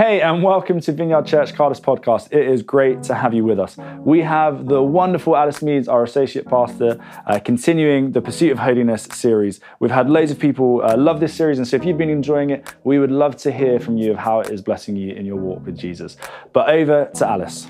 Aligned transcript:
Hey, 0.00 0.22
and 0.22 0.42
welcome 0.42 0.80
to 0.80 0.92
Vineyard 0.92 1.26
Church 1.26 1.54
Cardiff 1.54 1.82
podcast. 1.82 2.32
It 2.32 2.48
is 2.48 2.62
great 2.62 3.02
to 3.02 3.14
have 3.14 3.34
you 3.34 3.44
with 3.44 3.60
us. 3.60 3.76
We 3.98 4.20
have 4.20 4.66
the 4.66 4.82
wonderful 4.82 5.36
Alice 5.36 5.60
Meads, 5.60 5.88
our 5.88 6.02
associate 6.02 6.46
pastor, 6.46 6.98
uh, 7.26 7.38
continuing 7.38 8.12
the 8.12 8.22
Pursuit 8.22 8.50
of 8.50 8.58
Holiness 8.58 9.02
series. 9.12 9.60
We've 9.78 9.90
had 9.90 10.08
loads 10.08 10.30
of 10.30 10.38
people 10.38 10.80
uh, 10.82 10.96
love 10.96 11.20
this 11.20 11.34
series, 11.34 11.58
and 11.58 11.68
so 11.68 11.76
if 11.76 11.84
you've 11.84 11.98
been 11.98 12.08
enjoying 12.08 12.48
it, 12.48 12.74
we 12.82 12.98
would 12.98 13.10
love 13.10 13.36
to 13.42 13.52
hear 13.52 13.78
from 13.78 13.98
you 13.98 14.12
of 14.12 14.16
how 14.16 14.40
it 14.40 14.48
is 14.48 14.62
blessing 14.62 14.96
you 14.96 15.14
in 15.14 15.26
your 15.26 15.36
walk 15.36 15.66
with 15.66 15.76
Jesus. 15.76 16.16
But 16.54 16.70
over 16.70 17.10
to 17.16 17.28
Alice. 17.28 17.66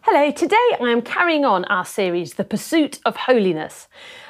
Hello, 0.00 0.32
today 0.32 0.56
I 0.80 0.88
am 0.90 1.02
carrying 1.02 1.44
on 1.44 1.66
our 1.66 1.84
series, 1.84 2.34
The 2.34 2.42
Pursuit 2.42 2.98
of 3.04 3.14
Holiness. 3.14 3.86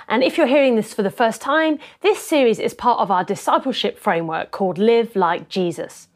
And 0.09 0.23
if 0.23 0.37
you're 0.37 0.47
hearing 0.47 0.77
this 0.77 0.93
for 0.93 1.03
the 1.03 1.11
first 1.11 1.41
time, 1.41 1.79
this 2.03 2.19
series 2.19 2.59
is 2.59 2.75
part 2.75 3.01
of 3.01 3.11
our 3.11 3.25
discipleship 3.25 3.99
framework 3.99 4.51
called 4.51 4.77
Live 4.77 5.17
Like 5.17 5.49
Jesus. 5.49 6.09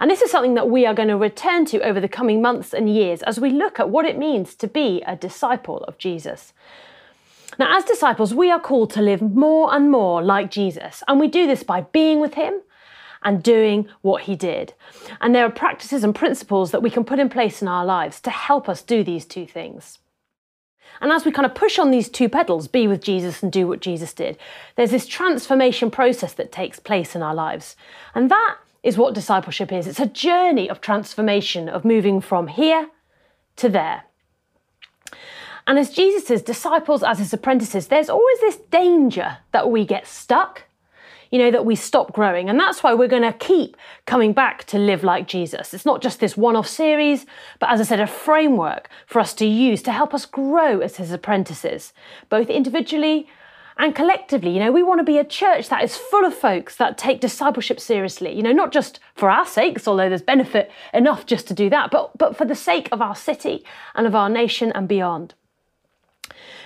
And 0.00 0.10
this 0.10 0.22
is 0.22 0.30
something 0.30 0.54
that 0.54 0.70
we 0.70 0.86
are 0.86 0.94
going 0.94 1.08
to 1.08 1.16
return 1.16 1.64
to 1.66 1.80
over 1.82 2.00
the 2.00 2.08
coming 2.08 2.40
months 2.42 2.72
and 2.72 2.92
years 2.92 3.22
as 3.22 3.38
we 3.38 3.50
look 3.50 3.78
at 3.78 3.90
what 3.90 4.06
it 4.06 4.18
means 4.18 4.54
to 4.56 4.66
be 4.66 5.02
a 5.06 5.16
disciple 5.16 5.84
of 5.84 5.98
Jesus. 5.98 6.52
Now, 7.58 7.76
as 7.76 7.84
disciples, 7.84 8.32
we 8.32 8.50
are 8.50 8.60
called 8.60 8.90
to 8.92 9.02
live 9.02 9.20
more 9.20 9.74
and 9.74 9.90
more 9.90 10.22
like 10.22 10.50
Jesus, 10.50 11.02
and 11.06 11.20
we 11.20 11.28
do 11.28 11.46
this 11.46 11.62
by 11.62 11.82
being 11.82 12.20
with 12.20 12.34
Him 12.34 12.60
and 13.22 13.42
doing 13.42 13.88
what 14.00 14.22
He 14.22 14.36
did. 14.36 14.72
And 15.20 15.34
there 15.34 15.44
are 15.44 15.50
practices 15.50 16.04
and 16.04 16.14
principles 16.14 16.70
that 16.70 16.82
we 16.82 16.90
can 16.90 17.04
put 17.04 17.18
in 17.18 17.28
place 17.28 17.60
in 17.60 17.68
our 17.68 17.84
lives 17.84 18.20
to 18.22 18.30
help 18.30 18.68
us 18.68 18.82
do 18.82 19.04
these 19.04 19.26
two 19.26 19.46
things. 19.46 19.98
And 21.00 21.12
as 21.12 21.24
we 21.24 21.32
kind 21.32 21.46
of 21.46 21.54
push 21.54 21.78
on 21.78 21.90
these 21.90 22.08
two 22.08 22.28
pedals, 22.28 22.68
be 22.68 22.86
with 22.86 23.02
Jesus 23.02 23.42
and 23.42 23.50
do 23.50 23.66
what 23.66 23.80
Jesus 23.80 24.12
did, 24.12 24.38
there's 24.76 24.90
this 24.90 25.06
transformation 25.06 25.90
process 25.90 26.32
that 26.34 26.52
takes 26.52 26.78
place 26.78 27.14
in 27.14 27.22
our 27.22 27.34
lives. 27.34 27.76
And 28.14 28.30
that 28.30 28.56
is 28.82 28.96
what 28.96 29.14
discipleship 29.14 29.72
is. 29.72 29.86
It's 29.86 30.00
a 30.00 30.06
journey 30.06 30.68
of 30.68 30.80
transformation, 30.80 31.68
of 31.68 31.84
moving 31.84 32.20
from 32.20 32.48
here 32.48 32.88
to 33.56 33.68
there. 33.68 34.04
And 35.66 35.78
as 35.78 35.90
Jesus' 35.90 36.42
disciples, 36.42 37.02
as 37.02 37.18
his 37.18 37.32
apprentices, 37.32 37.88
there's 37.88 38.10
always 38.10 38.40
this 38.40 38.56
danger 38.70 39.38
that 39.52 39.70
we 39.70 39.84
get 39.84 40.06
stuck, 40.06 40.64
you 41.30 41.38
know, 41.38 41.50
that 41.50 41.66
we 41.66 41.76
stop 41.76 42.12
growing. 42.12 42.48
And 42.48 42.58
that's 42.58 42.82
why 42.82 42.94
we're 42.94 43.06
going 43.06 43.22
to 43.22 43.32
keep 43.34 43.76
coming 44.06 44.32
back 44.32 44.64
to 44.64 44.78
live 44.78 45.04
like 45.04 45.28
Jesus. 45.28 45.72
It's 45.74 45.86
not 45.86 46.02
just 46.02 46.18
this 46.18 46.36
one 46.36 46.56
off 46.56 46.66
series, 46.66 47.26
but 47.60 47.70
as 47.70 47.80
I 47.80 47.84
said, 47.84 48.00
a 48.00 48.06
framework 48.06 48.88
for 49.06 49.20
us 49.20 49.34
to 49.34 49.46
use 49.46 49.82
to 49.82 49.92
help 49.92 50.14
us 50.14 50.26
grow 50.26 50.80
as 50.80 50.96
his 50.96 51.12
apprentices, 51.12 51.92
both 52.30 52.48
individually 52.48 53.28
and 53.80 53.94
collectively, 53.94 54.50
you 54.50 54.60
know, 54.60 54.70
we 54.70 54.82
want 54.82 55.00
to 55.00 55.04
be 55.04 55.16
a 55.16 55.24
church 55.24 55.70
that 55.70 55.82
is 55.82 55.96
full 55.96 56.26
of 56.26 56.34
folks 56.34 56.76
that 56.76 56.98
take 56.98 57.18
discipleship 57.18 57.80
seriously, 57.80 58.30
you 58.30 58.42
know, 58.42 58.52
not 58.52 58.72
just 58.72 59.00
for 59.14 59.30
our 59.30 59.46
sakes, 59.46 59.88
although 59.88 60.10
there's 60.10 60.20
benefit 60.20 60.70
enough 60.92 61.24
just 61.24 61.48
to 61.48 61.54
do 61.54 61.70
that, 61.70 61.90
but, 61.90 62.16
but 62.18 62.36
for 62.36 62.44
the 62.44 62.54
sake 62.54 62.90
of 62.92 63.00
our 63.00 63.16
city 63.16 63.64
and 63.94 64.06
of 64.06 64.14
our 64.14 64.28
nation 64.28 64.70
and 64.72 64.86
beyond. 64.86 65.32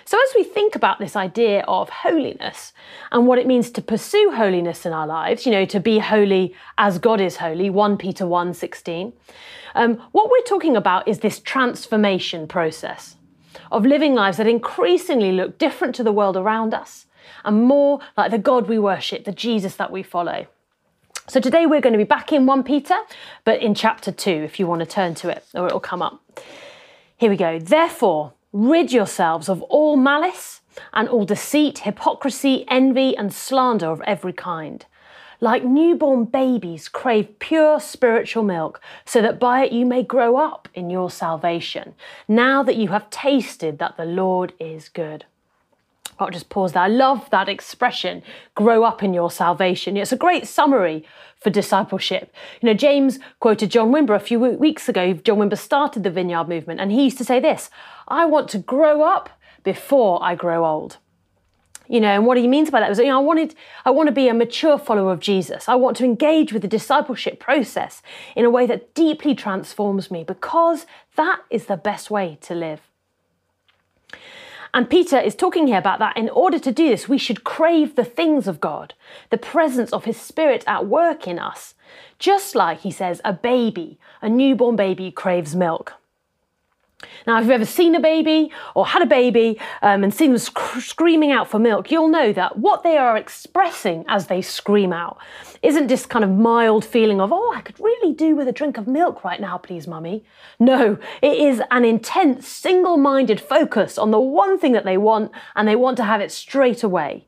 So, 0.05 0.19
as 0.29 0.35
we 0.35 0.43
think 0.43 0.75
about 0.75 0.99
this 0.99 1.15
idea 1.15 1.65
of 1.69 1.89
holiness 1.89 2.73
and 3.13 3.29
what 3.29 3.39
it 3.39 3.47
means 3.47 3.71
to 3.71 3.81
pursue 3.81 4.33
holiness 4.35 4.85
in 4.85 4.93
our 4.93 5.07
lives, 5.07 5.47
you 5.47 5.53
know, 5.53 5.65
to 5.67 5.79
be 5.79 6.01
holy 6.01 6.53
as 6.79 6.99
God 6.99 7.21
is 7.21 7.37
holy, 7.37 7.71
1 7.71 7.97
Peter 7.97 8.27
1 8.27 8.55
16, 8.55 9.13
um, 9.77 10.03
what 10.11 10.31
we're 10.31 10.43
talking 10.43 10.77
about 10.77 11.07
is 11.07 11.21
this 11.21 11.39
transformation 11.39 12.49
process 12.49 13.15
of 13.71 13.85
living 13.85 14.15
lives 14.15 14.37
that 14.37 14.47
increasingly 14.47 15.33
look 15.33 15.59
different 15.59 15.95
to 15.97 16.03
the 16.03 16.13
world 16.13 16.37
around 16.37 16.75
us 16.75 17.07
and 17.45 17.65
more 17.65 18.01
like 18.17 18.31
the 18.31 18.39
God 18.39 18.69
we 18.69 18.79
worship, 18.79 19.25
the 19.25 19.33
Jesus 19.33 19.77
that 19.77 19.91
we 19.91 20.03
follow. 20.03 20.47
So 21.27 21.41
today 21.41 21.65
we're 21.65 21.81
going 21.81 21.95
to 21.95 21.99
be 21.99 22.05
back 22.05 22.33
in 22.33 22.47
1 22.47 22.65
Peter, 22.65 22.97
but 23.45 23.63
in 23.63 23.75
chapter 23.75 24.13
2, 24.13 24.31
if 24.31 24.61
you 24.61 24.67
want 24.67 24.81
to 24.81 24.87
turn 24.87 25.15
to 25.17 25.31
it, 25.31 25.45
or 25.55 25.67
it'll 25.67 25.81
come 25.81 26.03
up. 26.03 26.21
Here 27.17 27.31
we 27.31 27.37
go. 27.37 27.59
Therefore, 27.59 28.35
rid 28.53 28.93
yourselves 28.93 29.49
of 29.49 29.63
all 29.63 29.97
malice 29.97 30.61
and 30.93 31.09
all 31.09 31.25
deceit, 31.25 31.81
hypocrisy, 31.81 32.65
envy, 32.69 33.17
and 33.17 33.33
slander 33.33 33.87
of 33.87 34.03
every 34.03 34.33
kind 34.33 34.85
like 35.41 35.65
newborn 35.65 36.25
babies, 36.25 36.89
crave 36.89 37.39
pure 37.39 37.81
spiritual 37.81 38.43
milk, 38.43 38.81
so 39.05 39.21
that 39.23 39.41
by 39.41 39.65
it 39.65 39.73
you 39.73 39.87
may 39.87 40.03
grow 40.03 40.37
up 40.37 40.69
in 40.75 40.91
your 40.91 41.11
salvation, 41.11 41.95
now 42.29 42.63
that 42.63 42.77
you 42.77 42.89
have 42.89 43.11
tasted 43.11 43.79
that 43.79 43.97
the 43.97 44.05
Lord 44.05 44.53
is 44.59 44.89
good. 44.89 45.25
I'll 46.19 46.31
just 46.31 46.49
pause 46.49 46.73
there. 46.73 46.83
I 46.83 46.89
love 46.89 47.29
that 47.31 47.49
expression, 47.49 48.23
grow 48.55 48.85
up 48.85 49.03
in 49.03 49.15
your 49.15 49.31
salvation. 49.31 49.97
It's 49.97 50.13
a 50.13 50.17
great 50.17 50.47
summary 50.47 51.05
for 51.41 51.51
discipleship. 51.51 52.33
You 52.61 52.69
know, 52.69 52.75
James 52.75 53.19
quoted 53.41 53.71
John 53.71 53.91
Wimber 53.91 54.15
a 54.15 54.21
few 54.21 54.39
weeks 54.39 54.89
ago. 54.89 55.13
John 55.15 55.39
Wimber 55.39 55.59
started 55.59 56.05
the 56.05 56.11
Vineyard 56.11 56.49
movement, 56.49 56.81
and 56.81 56.93
he 56.93 57.05
used 57.05 57.19
to 57.19 57.25
say 57.25 57.41
this 57.41 57.71
I 58.07 58.27
want 58.27 58.49
to 58.51 58.59
grow 58.59 59.03
up 59.03 59.31
before 59.65 60.23
I 60.23 60.35
grow 60.35 60.65
old. 60.65 60.99
You 61.87 62.01
know, 62.01 62.09
and 62.09 62.27
what 62.27 62.39
he 62.39 62.49
means 62.49 62.71
by 62.71 62.81
that 62.81 62.89
was, 62.89 62.99
you 62.99 63.07
know, 63.07 63.19
I 63.19 63.23
wanted, 63.23 63.55
I 63.85 63.91
want 63.91 64.07
to 64.07 64.13
be 64.13 64.29
a 64.29 64.35
mature 64.35 64.79
follower 64.79 65.13
of 65.13 65.21
Jesus. 65.21 65.69
I 65.69 65.75
want 65.75 65.97
to 65.99 66.05
engage 66.05 66.53
with 66.53 66.63
the 66.63 66.69
discipleship 66.69 67.39
process 67.39 68.01
in 68.35 68.45
a 68.45 68.51
way 68.51 68.67
that 68.67 68.95
deeply 68.95 69.35
transforms 69.35 70.11
me 70.11 70.25
because 70.25 70.87
that 71.17 71.43
is 71.51 71.67
the 71.67 71.77
best 71.77 72.11
way 72.11 72.39
to 72.43 72.55
live. 72.55 72.81
And 74.73 74.91
Peter 74.91 75.19
is 75.19 75.37
talking 75.37 75.69
here 75.69 75.79
about 75.79 76.01
that. 76.01 76.17
In 76.17 76.29
order 76.31 76.59
to 76.59 76.73
do 76.73 76.89
this, 76.89 77.09
we 77.09 77.17
should 77.17 77.45
crave 77.45 77.95
the 77.95 78.05
things 78.05 78.49
of 78.49 78.61
God, 78.61 78.95
the 79.31 79.39
presence 79.39 79.93
of 79.93 80.05
His 80.05 80.21
Spirit 80.21 80.65
at 80.67 80.87
work 80.87 81.29
in 81.29 81.39
us. 81.39 81.75
Just 82.19 82.57
like, 82.57 82.81
he 82.81 82.91
says, 82.91 83.21
a 83.25 83.33
baby, 83.33 84.01
a 84.21 84.29
newborn 84.29 84.75
baby 84.75 85.13
craves 85.13 85.55
milk. 85.55 85.95
Now, 87.27 87.39
if 87.39 87.45
you've 87.45 87.53
ever 87.53 87.65
seen 87.65 87.95
a 87.95 88.01
baby 88.01 88.51
or 88.75 88.87
had 88.87 89.03
a 89.03 89.07
baby 89.07 89.59
um, 89.83 90.05
and 90.05 90.13
seen 90.13 90.31
them 90.31 90.39
sc- 90.39 90.81
screaming 90.81 91.33
out 91.33 91.49
for 91.49 91.59
milk, 91.59 91.91
you'll 91.91 92.09
know 92.09 92.33
that 92.33 92.59
what 92.59 92.83
they 92.83 92.97
are 92.97 93.17
expressing 93.17 94.05
as 94.09 94.27
they 94.27 94.43
scream 94.43 94.93
out 94.93 95.19
isn't 95.63 95.89
just 95.89 96.11
kind 96.11 96.25
of 96.25 96.31
mild 96.31 96.85
feeling 96.85 97.21
of, 97.21 97.33
oh, 97.33 97.53
I 97.55 97.63
could 97.63 97.81
really 97.81 98.13
do 98.13 98.37
with 98.37 98.49
a 98.49 98.53
drink 98.53 98.77
of 98.77 98.87
milk 98.87 99.25
right 99.25 99.41
now, 99.41 99.57
please, 99.57 99.87
mummy. 99.87 100.25
No, 100.59 100.99
it 101.23 101.39
is 101.39 101.63
an 101.71 101.85
intense, 101.85 102.47
single 102.47 102.97
minded 102.97 103.41
focus 103.41 103.97
on 103.97 104.11
the 104.11 104.21
one 104.21 104.59
thing 104.59 104.73
that 104.73 104.85
they 104.85 104.99
want 104.99 105.33
and 105.57 105.67
they 105.67 105.77
want 105.77 105.97
to 105.97 106.05
have 106.05 106.21
it 106.21 106.31
straight 106.31 106.83
away. 106.83 107.27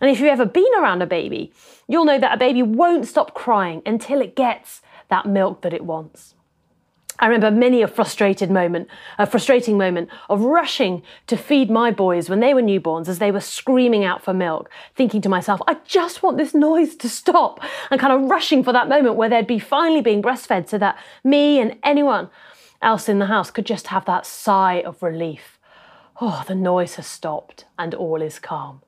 And 0.00 0.10
if 0.10 0.18
you've 0.18 0.28
ever 0.28 0.44
been 0.44 0.72
around 0.76 1.00
a 1.02 1.06
baby, 1.06 1.52
you'll 1.86 2.04
know 2.04 2.18
that 2.18 2.34
a 2.34 2.36
baby 2.36 2.62
won't 2.62 3.06
stop 3.06 3.34
crying 3.34 3.82
until 3.86 4.20
it 4.20 4.34
gets 4.34 4.82
that 5.08 5.26
milk 5.26 5.62
that 5.62 5.72
it 5.72 5.84
wants. 5.84 6.34
I 7.22 7.26
remember 7.26 7.52
many 7.52 7.82
a 7.82 7.86
frustrated 7.86 8.50
moment, 8.50 8.88
a 9.16 9.26
frustrating 9.26 9.78
moment 9.78 10.08
of 10.28 10.40
rushing 10.40 11.04
to 11.28 11.36
feed 11.36 11.70
my 11.70 11.92
boys 11.92 12.28
when 12.28 12.40
they 12.40 12.52
were 12.52 12.60
newborns 12.60 13.06
as 13.06 13.20
they 13.20 13.30
were 13.30 13.38
screaming 13.38 14.04
out 14.04 14.24
for 14.24 14.34
milk, 14.34 14.68
thinking 14.96 15.20
to 15.20 15.28
myself, 15.28 15.62
I 15.68 15.76
just 15.84 16.24
want 16.24 16.36
this 16.36 16.52
noise 16.52 16.96
to 16.96 17.08
stop, 17.08 17.60
and 17.92 18.00
kind 18.00 18.12
of 18.12 18.28
rushing 18.28 18.64
for 18.64 18.72
that 18.72 18.88
moment 18.88 19.14
where 19.14 19.28
they'd 19.28 19.46
be 19.46 19.60
finally 19.60 20.00
being 20.00 20.20
breastfed 20.20 20.68
so 20.68 20.78
that 20.78 20.98
me 21.22 21.60
and 21.60 21.78
anyone 21.84 22.28
else 22.82 23.08
in 23.08 23.20
the 23.20 23.26
house 23.26 23.52
could 23.52 23.66
just 23.66 23.86
have 23.86 24.04
that 24.06 24.26
sigh 24.26 24.82
of 24.84 25.00
relief. 25.00 25.60
Oh, 26.20 26.42
the 26.48 26.56
noise 26.56 26.96
has 26.96 27.06
stopped 27.06 27.66
and 27.78 27.94
all 27.94 28.20
is 28.20 28.40
calm. 28.40 28.82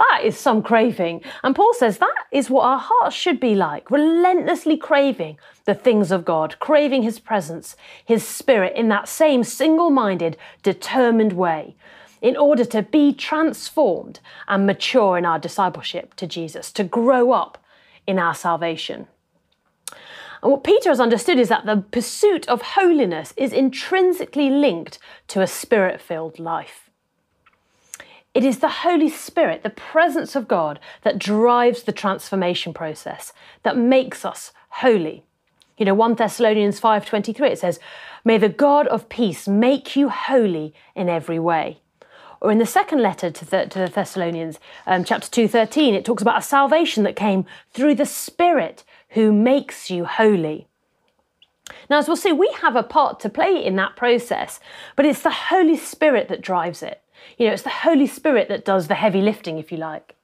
That 0.00 0.22
is 0.24 0.38
some 0.38 0.62
craving. 0.62 1.22
And 1.42 1.54
Paul 1.54 1.74
says 1.74 1.98
that 1.98 2.24
is 2.32 2.48
what 2.48 2.64
our 2.64 2.78
hearts 2.78 3.14
should 3.14 3.38
be 3.38 3.54
like 3.54 3.90
relentlessly 3.90 4.78
craving 4.78 5.36
the 5.66 5.74
things 5.74 6.10
of 6.10 6.24
God, 6.24 6.58
craving 6.58 7.02
His 7.02 7.18
presence, 7.18 7.76
His 8.02 8.26
Spirit 8.26 8.74
in 8.74 8.88
that 8.88 9.08
same 9.08 9.44
single 9.44 9.90
minded, 9.90 10.38
determined 10.62 11.34
way 11.34 11.76
in 12.22 12.34
order 12.34 12.64
to 12.64 12.80
be 12.80 13.12
transformed 13.12 14.20
and 14.48 14.66
mature 14.66 15.18
in 15.18 15.26
our 15.26 15.38
discipleship 15.38 16.14
to 16.14 16.26
Jesus, 16.26 16.72
to 16.72 16.84
grow 16.84 17.32
up 17.32 17.58
in 18.06 18.18
our 18.18 18.34
salvation. 18.34 19.06
And 20.42 20.50
what 20.50 20.64
Peter 20.64 20.88
has 20.88 21.00
understood 21.00 21.38
is 21.38 21.50
that 21.50 21.66
the 21.66 21.84
pursuit 21.90 22.48
of 22.48 22.62
holiness 22.62 23.34
is 23.36 23.52
intrinsically 23.52 24.48
linked 24.48 24.98
to 25.28 25.42
a 25.42 25.46
spirit 25.46 26.00
filled 26.00 26.38
life. 26.38 26.89
It 28.32 28.44
is 28.44 28.60
the 28.60 28.68
Holy 28.68 29.08
Spirit, 29.08 29.64
the 29.64 29.70
presence 29.70 30.36
of 30.36 30.46
God, 30.46 30.78
that 31.02 31.18
drives 31.18 31.82
the 31.82 31.92
transformation 31.92 32.72
process, 32.72 33.32
that 33.64 33.76
makes 33.76 34.24
us 34.24 34.52
holy. 34.68 35.24
You 35.76 35.86
know, 35.86 35.94
1 35.94 36.14
Thessalonians 36.14 36.78
5:23 36.78 37.50
it 37.50 37.58
says, 37.58 37.80
"May 38.24 38.38
the 38.38 38.48
God 38.48 38.86
of 38.86 39.08
peace 39.08 39.48
make 39.48 39.96
you 39.96 40.10
holy 40.10 40.74
in 40.94 41.08
every 41.08 41.38
way." 41.40 41.80
Or 42.40 42.52
in 42.52 42.58
the 42.58 42.66
second 42.66 43.02
letter 43.02 43.30
to 43.30 43.44
the, 43.44 43.66
to 43.66 43.78
the 43.80 43.86
Thessalonians, 43.88 44.60
um, 44.86 45.04
chapter 45.04 45.28
2:13, 45.28 45.94
it 45.94 46.04
talks 46.04 46.22
about 46.22 46.38
a 46.38 46.42
salvation 46.42 47.02
that 47.04 47.16
came 47.16 47.46
through 47.72 47.96
the 47.96 48.06
Spirit 48.06 48.84
who 49.10 49.32
makes 49.32 49.90
you 49.90 50.04
holy. 50.04 50.68
Now, 51.88 51.98
as 51.98 52.06
we'll 52.06 52.16
see, 52.16 52.32
we 52.32 52.50
have 52.62 52.76
a 52.76 52.82
part 52.82 53.18
to 53.20 53.28
play 53.28 53.64
in 53.64 53.76
that 53.76 53.96
process, 53.96 54.60
but 54.96 55.04
it's 55.04 55.22
the 55.22 55.30
Holy 55.30 55.76
Spirit 55.76 56.28
that 56.28 56.40
drives 56.40 56.82
it. 56.82 57.02
You 57.38 57.46
know, 57.46 57.52
it's 57.52 57.62
the 57.62 57.70
Holy 57.70 58.06
Spirit 58.06 58.48
that 58.48 58.64
does 58.64 58.88
the 58.88 58.94
heavy 58.94 59.20
lifting, 59.20 59.58
if 59.58 59.70
you 59.72 59.78
like. 59.78 60.16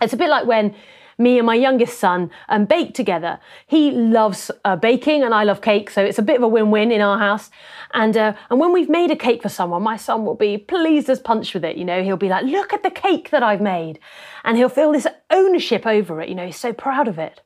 It's 0.00 0.12
a 0.12 0.16
bit 0.16 0.30
like 0.30 0.46
when 0.46 0.74
me 1.20 1.36
and 1.36 1.46
my 1.46 1.54
youngest 1.54 1.98
son 1.98 2.30
um, 2.48 2.64
bake 2.64 2.94
together. 2.94 3.38
He 3.66 3.90
loves 3.90 4.50
uh, 4.64 4.76
baking 4.76 5.22
and 5.22 5.34
I 5.34 5.44
love 5.44 5.60
cake, 5.60 5.90
so 5.90 6.02
it's 6.02 6.18
a 6.18 6.22
bit 6.22 6.36
of 6.36 6.42
a 6.42 6.48
win-win 6.48 6.90
in 6.90 7.02
our 7.02 7.18
house. 7.18 7.50
And 7.92 8.16
uh, 8.16 8.32
and 8.48 8.58
when 8.58 8.72
we've 8.72 8.88
made 8.88 9.10
a 9.10 9.16
cake 9.16 9.42
for 9.42 9.50
someone, 9.50 9.82
my 9.82 9.96
son 9.96 10.24
will 10.24 10.34
be 10.34 10.56
pleased 10.56 11.10
as 11.10 11.20
punch 11.20 11.52
with 11.52 11.64
it. 11.64 11.76
You 11.76 11.84
know, 11.84 12.02
he'll 12.02 12.16
be 12.16 12.30
like, 12.30 12.46
"Look 12.46 12.72
at 12.72 12.82
the 12.82 12.90
cake 12.90 13.30
that 13.30 13.42
I've 13.42 13.60
made," 13.60 13.98
and 14.44 14.56
he'll 14.56 14.70
feel 14.70 14.92
this 14.92 15.06
ownership 15.30 15.86
over 15.86 16.22
it. 16.22 16.30
You 16.30 16.34
know, 16.34 16.46
he's 16.46 16.56
so 16.56 16.72
proud 16.72 17.06
of 17.06 17.18
it. 17.18 17.42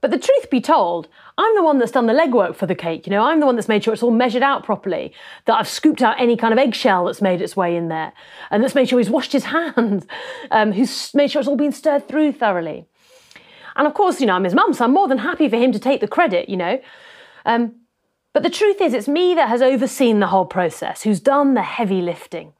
But 0.00 0.12
the 0.12 0.18
truth 0.18 0.48
be 0.48 0.60
told, 0.60 1.08
I'm 1.36 1.54
the 1.56 1.62
one 1.62 1.78
that's 1.78 1.92
done 1.92 2.06
the 2.06 2.12
legwork 2.12 2.54
for 2.54 2.66
the 2.66 2.74
cake. 2.74 3.06
You 3.06 3.10
know, 3.10 3.22
I'm 3.22 3.40
the 3.40 3.46
one 3.46 3.56
that's 3.56 3.68
made 3.68 3.82
sure 3.82 3.92
it's 3.92 4.02
all 4.02 4.12
measured 4.12 4.44
out 4.44 4.62
properly, 4.62 5.12
that 5.46 5.56
I've 5.56 5.68
scooped 5.68 6.02
out 6.02 6.20
any 6.20 6.36
kind 6.36 6.52
of 6.52 6.58
eggshell 6.58 7.06
that's 7.06 7.20
made 7.20 7.42
its 7.42 7.56
way 7.56 7.76
in 7.76 7.88
there, 7.88 8.12
and 8.50 8.62
that's 8.62 8.76
made 8.76 8.88
sure 8.88 8.98
he's 8.98 9.10
washed 9.10 9.32
his 9.32 9.44
hands, 9.56 10.06
um, 10.50 10.72
who's 10.72 11.12
made 11.14 11.30
sure 11.30 11.40
it's 11.40 11.48
all 11.48 11.56
been 11.56 11.72
stirred 11.72 12.06
through 12.06 12.32
thoroughly. 12.32 12.86
And 13.74 13.86
of 13.86 13.94
course, 13.94 14.20
you 14.20 14.26
know, 14.26 14.34
I'm 14.34 14.44
his 14.44 14.54
mum, 14.54 14.72
so 14.72 14.84
I'm 14.84 14.92
more 14.92 15.08
than 15.08 15.18
happy 15.18 15.48
for 15.48 15.56
him 15.56 15.72
to 15.72 15.78
take 15.78 16.00
the 16.00 16.08
credit, 16.08 16.48
you 16.48 16.56
know. 16.56 16.80
Um, 17.44 17.74
but 18.32 18.42
the 18.42 18.50
truth 18.50 18.80
is, 18.80 18.94
it's 18.94 19.08
me 19.08 19.34
that 19.34 19.48
has 19.48 19.62
overseen 19.62 20.20
the 20.20 20.28
whole 20.28 20.46
process, 20.46 21.02
who's 21.02 21.20
done 21.20 21.54
the 21.54 21.62
heavy 21.62 22.02
lifting. 22.02 22.52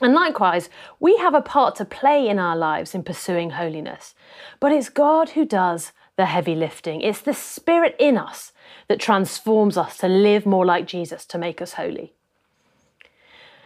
And 0.00 0.14
likewise, 0.14 0.70
we 0.98 1.16
have 1.18 1.34
a 1.34 1.42
part 1.42 1.74
to 1.76 1.84
play 1.84 2.28
in 2.28 2.38
our 2.38 2.56
lives 2.56 2.94
in 2.94 3.02
pursuing 3.02 3.50
holiness, 3.50 4.14
but 4.58 4.72
it's 4.72 4.88
God 4.88 5.30
who 5.30 5.44
does 5.44 5.92
the 6.20 6.26
heavy 6.26 6.54
lifting. 6.54 7.00
It's 7.00 7.22
the 7.22 7.32
spirit 7.32 7.96
in 7.98 8.18
us 8.18 8.52
that 8.88 9.00
transforms 9.00 9.78
us 9.78 9.96
to 9.96 10.06
live 10.06 10.44
more 10.44 10.66
like 10.66 10.86
Jesus, 10.86 11.24
to 11.24 11.38
make 11.38 11.62
us 11.62 11.72
holy. 11.72 12.12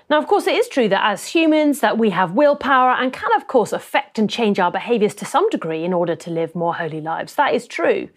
Now, 0.09 0.19
of 0.19 0.29
course, 0.29 0.47
it 0.47 0.55
is 0.55 0.69
true 0.69 0.89
that 0.89 1.05
as 1.05 1.27
humans 1.27 1.81
that 1.81 1.99
we 1.99 2.11
have 2.11 2.31
willpower 2.37 2.93
and 2.93 3.13
can, 3.13 3.33
of 3.35 3.49
course, 3.49 3.73
affect 3.73 4.21
and 4.21 4.31
change 4.31 4.61
our 4.61 4.71
behaviours 4.71 5.17
to 5.17 5.25
some 5.25 5.51
degree 5.51 5.83
in 5.83 5.93
order 5.93 6.15
to 6.15 6.31
live 6.31 6.55
more 6.55 6.77
holy 6.77 7.01
lives. 7.01 7.35
That 7.35 7.55
is 7.55 7.67
true. 7.67 8.09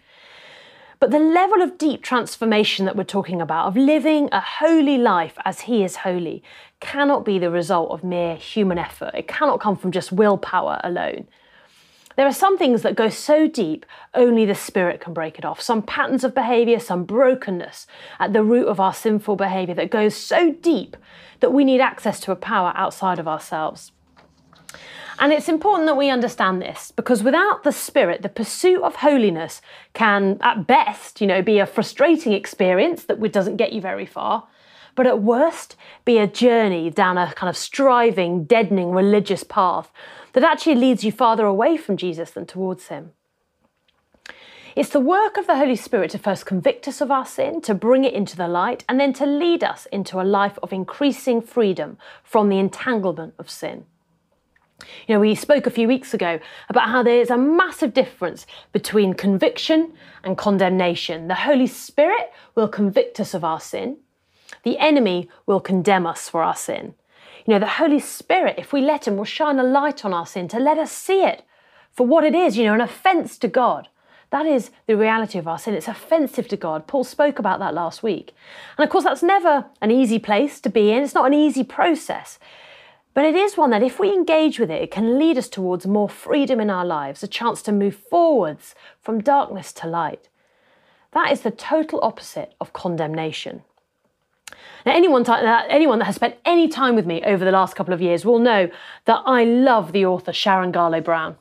But 0.99 1.09
the 1.09 1.17
level 1.17 1.63
of 1.63 1.79
deep 1.79 2.03
transformation 2.03 2.85
that 2.85 2.95
we're 2.95 3.05
talking 3.05 3.41
about, 3.41 3.65
of 3.65 3.75
living 3.75 4.29
a 4.31 4.39
holy 4.39 4.99
life 4.99 5.35
as 5.45 5.61
He 5.61 5.83
is 5.83 5.95
holy, 5.97 6.43
cannot 6.79 7.25
be 7.25 7.39
the 7.39 7.49
result 7.49 7.89
of 7.89 8.03
mere 8.03 8.35
human 8.35 8.77
effort. 8.77 9.15
It 9.15 9.27
cannot 9.27 9.59
come 9.59 9.77
from 9.77 9.91
just 9.91 10.11
willpower 10.11 10.79
alone. 10.83 11.27
There 12.17 12.25
are 12.25 12.33
some 12.33 12.57
things 12.57 12.81
that 12.81 12.95
go 12.95 13.09
so 13.09 13.47
deep, 13.47 13.85
only 14.15 14.43
the 14.43 14.55
Spirit 14.55 14.99
can 14.99 15.13
break 15.13 15.37
it 15.37 15.45
off. 15.45 15.61
Some 15.61 15.83
patterns 15.83 16.23
of 16.23 16.33
behaviour, 16.33 16.79
some 16.79 17.03
brokenness 17.03 17.85
at 18.19 18.33
the 18.33 18.43
root 18.43 18.67
of 18.67 18.79
our 18.79 18.93
sinful 18.93 19.35
behaviour 19.35 19.75
that 19.75 19.91
goes 19.91 20.15
so 20.15 20.51
deep 20.51 20.97
that 21.41 21.53
we 21.53 21.63
need 21.63 21.79
access 21.79 22.19
to 22.21 22.31
a 22.31 22.35
power 22.35 22.73
outside 22.75 23.19
of 23.19 23.27
ourselves. 23.27 23.91
And 25.19 25.31
it's 25.31 25.47
important 25.47 25.87
that 25.87 25.97
we 25.97 26.09
understand 26.09 26.59
this 26.59 26.91
because 26.91 27.21
without 27.21 27.63
the 27.63 27.71
Spirit, 27.71 28.23
the 28.23 28.29
pursuit 28.29 28.81
of 28.81 28.95
holiness 28.95 29.61
can, 29.93 30.39
at 30.41 30.65
best, 30.65 31.21
you 31.21 31.27
know, 31.27 31.43
be 31.43 31.59
a 31.59 31.67
frustrating 31.67 32.33
experience 32.33 33.03
that 33.03 33.21
doesn't 33.31 33.57
get 33.57 33.73
you 33.73 33.81
very 33.81 34.07
far, 34.07 34.47
but 34.95 35.05
at 35.05 35.21
worst, 35.21 35.75
be 36.03 36.17
a 36.17 36.25
journey 36.25 36.89
down 36.89 37.19
a 37.19 37.31
kind 37.33 37.49
of 37.49 37.55
striving, 37.55 38.45
deadening 38.45 38.91
religious 38.91 39.43
path 39.43 39.91
that 40.41 40.51
actually 40.51 40.75
leads 40.75 41.03
you 41.03 41.11
farther 41.11 41.45
away 41.45 41.77
from 41.77 41.97
Jesus 41.97 42.31
than 42.31 42.45
towards 42.45 42.87
him. 42.87 43.11
It's 44.75 44.89
the 44.89 44.99
work 44.99 45.37
of 45.37 45.47
the 45.47 45.57
Holy 45.57 45.75
Spirit 45.75 46.11
to 46.11 46.19
first 46.19 46.45
convict 46.45 46.87
us 46.87 47.01
of 47.01 47.09
our 47.09 47.25
sin, 47.25 47.61
to 47.61 47.73
bring 47.73 48.03
it 48.03 48.13
into 48.13 48.37
the 48.37 48.47
light, 48.47 48.85
and 48.87 48.99
then 48.99 49.11
to 49.13 49.25
lead 49.25 49.63
us 49.63 49.87
into 49.87 50.21
a 50.21 50.23
life 50.23 50.59
of 50.61 50.71
increasing 50.71 51.41
freedom 51.41 51.97
from 52.23 52.49
the 52.49 52.59
entanglement 52.59 53.33
of 53.39 53.49
sin. 53.49 53.85
You 55.07 55.15
know, 55.15 55.19
we 55.19 55.33
spoke 55.33 55.65
a 55.65 55.71
few 55.71 55.87
weeks 55.87 56.13
ago 56.13 56.39
about 56.69 56.89
how 56.89 57.01
there 57.01 57.19
is 57.19 57.31
a 57.31 57.37
massive 57.37 57.93
difference 57.95 58.45
between 58.71 59.15
conviction 59.15 59.93
and 60.23 60.37
condemnation. 60.37 61.27
The 61.27 61.33
Holy 61.33 61.65
Spirit 61.65 62.31
will 62.53 62.67
convict 62.67 63.19
us 63.19 63.33
of 63.33 63.43
our 63.43 63.59
sin, 63.59 63.97
the 64.61 64.77
enemy 64.77 65.29
will 65.47 65.59
condemn 65.59 66.05
us 66.05 66.29
for 66.29 66.43
our 66.43 66.55
sin. 66.55 66.93
You 67.47 67.53
know, 67.53 67.59
the 67.59 67.67
Holy 67.67 67.99
Spirit, 67.99 68.55
if 68.57 68.73
we 68.73 68.81
let 68.81 69.07
Him, 69.07 69.15
will 69.15 69.23
shine 69.23 69.57
a 69.57 69.63
light 69.63 70.03
on 70.03 70.13
our 70.13 70.25
sin 70.25 70.49
to 70.49 70.59
let 70.59 70.77
us 70.77 70.91
see 70.91 71.23
it 71.23 71.43
for 71.93 72.05
what 72.05 72.25
it 72.25 72.35
is, 72.35 72.57
you 72.57 72.65
know, 72.65 72.73
an 72.73 72.81
offense 72.81 73.37
to 73.37 73.47
God. 73.47 73.87
That 74.31 74.45
is 74.45 74.69
the 74.85 74.97
reality 74.97 75.39
of 75.39 75.47
our 75.47 75.57
sin. 75.57 75.73
It's 75.73 75.87
offensive 75.87 76.49
to 76.49 76.57
God. 76.57 76.87
Paul 76.87 77.05
spoke 77.05 77.39
about 77.39 77.59
that 77.59 77.73
last 77.73 78.03
week. 78.03 78.35
And 78.77 78.83
of 78.83 78.91
course, 78.91 79.05
that's 79.05 79.23
never 79.23 79.65
an 79.81 79.91
easy 79.91 80.19
place 80.19 80.59
to 80.59 80.69
be 80.69 80.91
in. 80.91 81.03
It's 81.03 81.13
not 81.13 81.27
an 81.27 81.33
easy 81.33 81.63
process. 81.63 82.37
But 83.13 83.23
it 83.23 83.35
is 83.35 83.55
one 83.55 83.69
that 83.69 83.81
if 83.81 83.97
we 83.97 84.13
engage 84.13 84.59
with 84.59 84.69
it, 84.69 84.81
it 84.81 84.91
can 84.91 85.17
lead 85.17 85.37
us 85.37 85.47
towards 85.47 85.87
more 85.87 86.09
freedom 86.09 86.59
in 86.59 86.69
our 86.69 86.85
lives, 86.85 87.23
a 87.23 87.27
chance 87.27 87.61
to 87.63 87.71
move 87.71 87.95
forwards 87.95 88.75
from 89.01 89.23
darkness 89.23 89.71
to 89.73 89.87
light. 89.87 90.27
That 91.13 91.31
is 91.31 91.41
the 91.41 91.51
total 91.51 92.01
opposite 92.03 92.53
of 92.59 92.73
condemnation. 92.73 93.63
Now, 94.85 94.95
anyone, 94.95 95.25
uh, 95.29 95.63
anyone 95.69 95.99
that 95.99 96.05
has 96.05 96.15
spent 96.15 96.35
any 96.45 96.67
time 96.67 96.95
with 96.95 97.05
me 97.05 97.21
over 97.23 97.43
the 97.43 97.51
last 97.51 97.75
couple 97.75 97.93
of 97.93 98.01
years 98.01 98.23
will 98.23 98.39
know 98.39 98.69
that 99.05 99.21
I 99.25 99.43
love 99.43 99.91
the 99.91 100.05
author 100.05 100.31
Sharon 100.31 100.71
Garlough 100.71 101.03
Brown. 101.03 101.35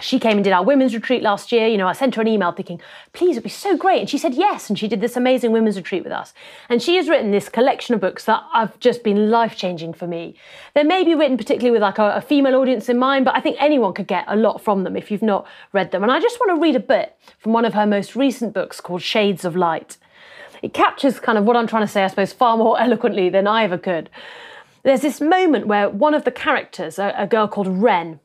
She 0.00 0.18
came 0.18 0.36
and 0.36 0.44
did 0.44 0.52
our 0.52 0.64
women's 0.64 0.94
retreat 0.94 1.22
last 1.22 1.52
year. 1.52 1.68
You 1.68 1.76
know, 1.76 1.86
I 1.86 1.92
sent 1.92 2.16
her 2.16 2.22
an 2.22 2.28
email 2.28 2.50
thinking, 2.50 2.80
please, 3.12 3.32
it'd 3.32 3.44
be 3.44 3.50
so 3.50 3.76
great. 3.76 4.00
And 4.00 4.10
she 4.10 4.18
said 4.18 4.34
yes. 4.34 4.68
And 4.68 4.78
she 4.78 4.88
did 4.88 5.00
this 5.00 5.16
amazing 5.16 5.52
women's 5.52 5.76
retreat 5.76 6.02
with 6.02 6.12
us. 6.12 6.34
And 6.68 6.82
she 6.82 6.96
has 6.96 7.08
written 7.08 7.30
this 7.30 7.48
collection 7.48 7.94
of 7.94 8.00
books 8.00 8.24
that 8.24 8.42
have 8.52 8.78
just 8.80 9.04
been 9.04 9.30
life 9.30 9.56
changing 9.56 9.92
for 9.92 10.06
me. 10.06 10.34
They 10.74 10.82
may 10.82 11.04
be 11.04 11.14
written 11.14 11.36
particularly 11.36 11.70
with 11.70 11.82
like 11.82 11.98
a, 11.98 12.14
a 12.16 12.20
female 12.20 12.56
audience 12.56 12.88
in 12.88 12.98
mind, 12.98 13.24
but 13.24 13.36
I 13.36 13.40
think 13.40 13.56
anyone 13.60 13.94
could 13.94 14.08
get 14.08 14.24
a 14.26 14.34
lot 14.34 14.60
from 14.60 14.82
them 14.82 14.96
if 14.96 15.10
you've 15.10 15.22
not 15.22 15.46
read 15.72 15.92
them. 15.92 16.02
And 16.02 16.10
I 16.10 16.18
just 16.18 16.40
want 16.40 16.56
to 16.56 16.60
read 16.60 16.74
a 16.74 16.80
bit 16.80 17.16
from 17.38 17.52
one 17.52 17.64
of 17.64 17.74
her 17.74 17.86
most 17.86 18.16
recent 18.16 18.52
books 18.52 18.80
called 18.80 19.02
Shades 19.02 19.44
of 19.44 19.54
Light 19.54 19.98
it 20.62 20.72
captures 20.72 21.20
kind 21.20 21.36
of 21.36 21.44
what 21.44 21.56
I'm 21.56 21.66
trying 21.66 21.84
to 21.84 21.92
say, 21.92 22.04
I 22.04 22.06
suppose, 22.06 22.32
far 22.32 22.56
more 22.56 22.80
eloquently 22.80 23.28
than 23.28 23.46
I 23.46 23.64
ever 23.64 23.78
could. 23.78 24.08
There's 24.84 25.02
this 25.02 25.20
moment 25.20 25.66
where 25.66 25.88
one 25.88 26.14
of 26.14 26.24
the 26.24 26.30
characters, 26.30 26.98
a, 26.98 27.14
a 27.16 27.26
girl 27.26 27.46
called 27.46 27.68
Wren, 27.68 28.20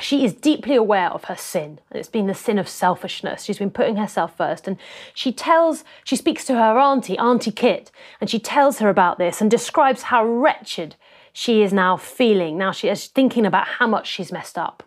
she 0.00 0.24
is 0.24 0.32
deeply 0.32 0.74
aware 0.74 1.10
of 1.10 1.24
her 1.24 1.36
sin, 1.36 1.78
it's 1.90 2.08
been 2.08 2.26
the 2.26 2.34
sin 2.34 2.58
of 2.58 2.68
selfishness. 2.68 3.44
She's 3.44 3.58
been 3.58 3.70
putting 3.70 3.96
herself 3.96 4.34
first, 4.34 4.66
and 4.66 4.78
she 5.14 5.30
tells, 5.30 5.84
she 6.04 6.16
speaks 6.16 6.44
to 6.46 6.54
her 6.54 6.78
auntie, 6.78 7.18
Auntie 7.18 7.52
Kit, 7.52 7.90
and 8.20 8.30
she 8.30 8.38
tells 8.38 8.78
her 8.78 8.88
about 8.88 9.18
this 9.18 9.40
and 9.40 9.50
describes 9.50 10.04
how 10.04 10.24
wretched 10.24 10.96
she 11.32 11.62
is 11.62 11.72
now 11.72 11.96
feeling. 11.96 12.56
Now 12.56 12.72
she 12.72 12.88
is 12.88 13.06
thinking 13.06 13.44
about 13.44 13.66
how 13.66 13.86
much 13.86 14.06
she's 14.08 14.32
messed 14.32 14.56
up. 14.56 14.82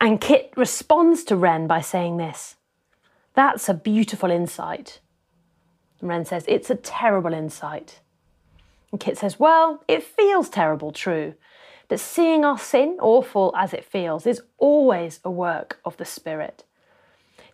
And 0.00 0.20
Kit 0.20 0.52
responds 0.56 1.24
to 1.24 1.36
Wren 1.36 1.66
by 1.66 1.80
saying 1.80 2.16
this 2.16 2.56
That's 3.34 3.68
a 3.68 3.74
beautiful 3.74 4.30
insight. 4.30 5.00
Wren 6.00 6.24
says, 6.24 6.44
It's 6.48 6.70
a 6.70 6.76
terrible 6.76 7.32
insight. 7.32 8.00
And 8.90 9.00
Kit 9.00 9.18
says, 9.18 9.40
Well, 9.40 9.82
it 9.88 10.02
feels 10.02 10.48
terrible, 10.48 10.92
true. 10.92 11.34
But 11.88 12.00
seeing 12.00 12.44
our 12.44 12.58
sin, 12.58 12.98
awful 13.00 13.54
as 13.56 13.72
it 13.72 13.84
feels, 13.84 14.26
is 14.26 14.42
always 14.58 15.20
a 15.24 15.30
work 15.30 15.80
of 15.84 15.96
the 15.96 16.04
Spirit. 16.04 16.64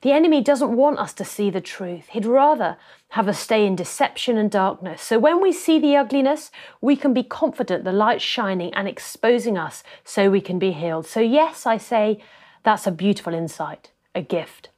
The 0.02 0.12
enemy 0.12 0.40
doesn't 0.40 0.74
want 0.74 0.98
us 0.98 1.12
to 1.14 1.24
see 1.24 1.50
the 1.50 1.60
truth. 1.60 2.08
He'd 2.08 2.24
rather 2.24 2.78
have 3.10 3.28
us 3.28 3.38
stay 3.38 3.66
in 3.66 3.76
deception 3.76 4.38
and 4.38 4.50
darkness. 4.50 5.02
So 5.02 5.18
when 5.18 5.42
we 5.42 5.52
see 5.52 5.78
the 5.78 5.96
ugliness, 5.96 6.50
we 6.80 6.96
can 6.96 7.12
be 7.12 7.22
confident 7.22 7.84
the 7.84 7.92
light's 7.92 8.24
shining 8.24 8.72
and 8.72 8.88
exposing 8.88 9.58
us 9.58 9.82
so 10.02 10.30
we 10.30 10.40
can 10.40 10.58
be 10.58 10.72
healed. 10.72 11.06
So, 11.06 11.20
yes, 11.20 11.66
I 11.66 11.76
say 11.76 12.22
that's 12.62 12.86
a 12.86 12.92
beautiful 12.92 13.34
insight, 13.34 13.90
a 14.14 14.22
gift. 14.22 14.70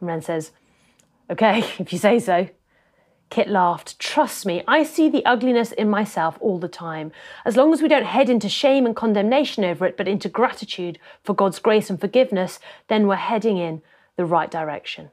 Wren 0.00 0.22
says, 0.22 0.50
Okay, 1.30 1.58
if 1.78 1.92
you 1.92 1.98
say 1.98 2.18
so. 2.18 2.48
Kit 3.30 3.48
laughed. 3.48 3.98
Trust 3.98 4.46
me, 4.46 4.62
I 4.68 4.84
see 4.84 5.08
the 5.08 5.24
ugliness 5.24 5.72
in 5.72 5.88
myself 5.88 6.38
all 6.40 6.58
the 6.58 6.68
time. 6.68 7.10
As 7.44 7.56
long 7.56 7.72
as 7.72 7.82
we 7.82 7.88
don't 7.88 8.04
head 8.04 8.30
into 8.30 8.48
shame 8.48 8.86
and 8.86 8.94
condemnation 8.94 9.64
over 9.64 9.86
it, 9.86 9.96
but 9.96 10.06
into 10.06 10.28
gratitude 10.28 10.98
for 11.22 11.34
God's 11.34 11.58
grace 11.58 11.90
and 11.90 12.00
forgiveness, 12.00 12.60
then 12.88 13.08
we're 13.08 13.16
heading 13.16 13.56
in 13.56 13.82
the 14.16 14.24
right 14.24 14.50
direction. 14.50 15.10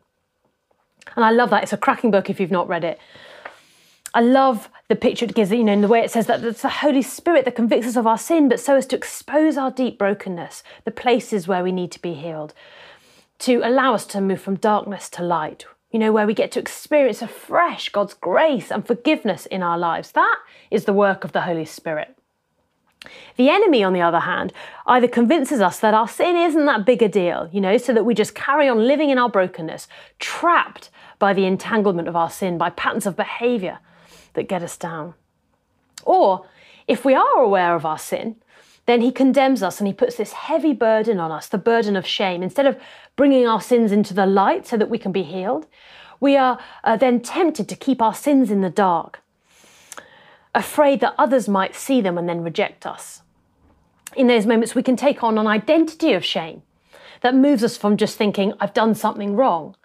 And 1.16 1.26
I 1.26 1.32
love 1.32 1.50
that. 1.50 1.64
It's 1.64 1.74
a 1.74 1.78
cracking 1.78 2.12
book 2.12 2.30
if 2.30 2.40
you've 2.40 2.52
not 2.52 2.68
read 2.68 2.84
it. 2.84 3.00
I 4.14 4.22
love 4.22 4.70
the 4.90 4.96
picture 4.96 5.26
it 5.26 5.34
gives, 5.34 5.52
you 5.52 5.64
know, 5.64 5.72
in 5.72 5.82
the 5.82 5.88
way 5.88 6.02
it 6.02 6.12
says 6.12 6.28
that 6.28 6.44
it's 6.44 6.64
the 6.64 6.70
Holy 6.70 7.02
Spirit 7.02 7.46
that 7.46 7.56
convicts 7.56 7.88
us 7.88 7.96
of 7.96 8.06
our 8.06 8.18
sin, 8.18 8.50
but 8.50 8.60
so 8.60 8.76
as 8.76 8.86
to 8.88 8.98
expose 8.98 9.58
our 9.58 9.72
deep 9.72 9.98
brokenness, 9.98 10.64
the 10.84 10.92
places 10.92 11.48
where 11.48 11.64
we 11.64 11.72
need 11.72 11.94
to 11.94 12.02
be 12.02 12.14
healed, 12.14 12.54
to 13.40 13.62
allow 13.64 13.94
us 13.94 14.06
to 14.08 14.20
move 14.20 14.42
from 14.42 14.56
darkness 14.56 15.10
to 15.12 15.24
light, 15.24 15.66
you 15.92 16.00
know, 16.00 16.12
where 16.12 16.26
we 16.26 16.34
get 16.34 16.52
to 16.52 16.60
experience 16.60 17.22
afresh 17.22 17.90
God's 17.90 18.14
grace 18.14 18.72
and 18.72 18.86
forgiveness 18.86 19.46
in 19.46 19.62
our 19.62 19.78
lives. 19.78 20.12
That 20.12 20.38
is 20.70 20.86
the 20.86 20.94
work 20.94 21.24
of 21.24 21.34
the 21.34 21.42
Holy 21.42 21.66
Spirit. 21.66 22.18
The 23.36 23.50
enemy, 23.50 23.84
on 23.84 23.94
the 23.94 24.02
other 24.02 24.20
hand, 24.20 24.54
either 24.86 25.08
convinces 25.08 25.60
us 25.60 25.80
that 25.80 25.94
our 25.94 26.08
sin 26.08 26.36
isn't 26.38 26.66
that 26.66 26.86
big 26.86 27.02
a 27.02 27.10
deal, 27.10 27.50
you 27.52 27.60
know, 27.60 27.78
so 27.78 27.94
that 27.94 28.06
we 28.06 28.14
just 28.14 28.36
carry 28.36 28.70
on 28.70 28.88
living 28.88 29.10
in 29.10 29.18
our 29.18 29.30
brokenness, 29.30 29.88
trapped 30.20 30.90
by 31.18 31.34
the 31.34 31.46
entanglement 31.46 32.08
of 32.08 32.16
our 32.16 32.30
sin, 32.30 32.58
by 32.58 32.70
patterns 32.70 33.08
of 33.08 33.16
behavior 33.16 33.80
that 34.34 34.48
get 34.48 34.62
us 34.62 34.78
down. 34.78 35.16
Or 36.04 36.46
if 36.88 37.04
we 37.04 37.16
are 37.16 37.40
aware 37.40 37.76
of 37.76 37.86
our 37.86 37.98
sin, 37.98 38.36
then 38.86 39.02
he 39.02 39.12
condemns 39.12 39.62
us 39.62 39.80
and 39.80 39.88
he 39.88 39.94
puts 39.94 40.16
this 40.16 40.34
heavy 40.34 40.74
burden 40.74 41.20
on 41.20 41.32
us, 41.32 41.48
the 41.48 41.58
burden 41.58 41.96
of 41.96 42.06
shame. 42.06 42.42
Instead 42.42 42.66
of 42.66 42.80
bringing 43.16 43.48
our 43.48 43.62
sins 43.62 43.92
into 43.92 44.14
the 44.14 44.26
light 44.26 44.66
so 44.66 44.78
that 44.78 44.90
we 44.90 44.98
can 44.98 45.12
be 45.12 45.24
healed, 45.24 45.68
we 46.20 46.36
are 46.36 46.60
uh, 46.84 46.98
then 46.98 47.20
tempted 47.20 47.68
to 47.70 47.76
keep 47.76 48.02
our 48.02 48.14
sins 48.14 48.50
in 48.52 48.62
the 48.62 48.70
dark, 48.70 49.22
afraid 50.54 51.00
that 51.00 51.16
others 51.18 51.48
might 51.48 51.76
see 51.76 52.02
them 52.02 52.18
and 52.18 52.28
then 52.28 52.44
reject 52.44 52.86
us. 52.86 53.22
In 54.16 54.28
those 54.28 54.46
moments, 54.46 54.76
we 54.76 54.84
can 54.84 54.96
take 54.96 55.24
on 55.24 55.38
an 55.38 55.48
identity 55.48 56.14
of 56.14 56.26
shame 56.26 56.64
that 57.22 57.36
moves 57.36 57.64
us 57.64 57.78
from 57.78 57.98
just 57.98 58.18
thinking, 58.18 58.54
I've 58.60 58.74
done 58.74 58.94
something 58.96 59.36
wrong, 59.36 59.76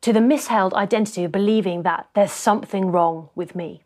to 0.00 0.12
the 0.12 0.20
misheld 0.20 0.72
identity 0.74 1.24
of 1.24 1.32
believing 1.32 1.82
that 1.82 2.08
there's 2.14 2.32
something 2.32 2.92
wrong 2.92 3.30
with 3.34 3.54
me. 3.54 3.82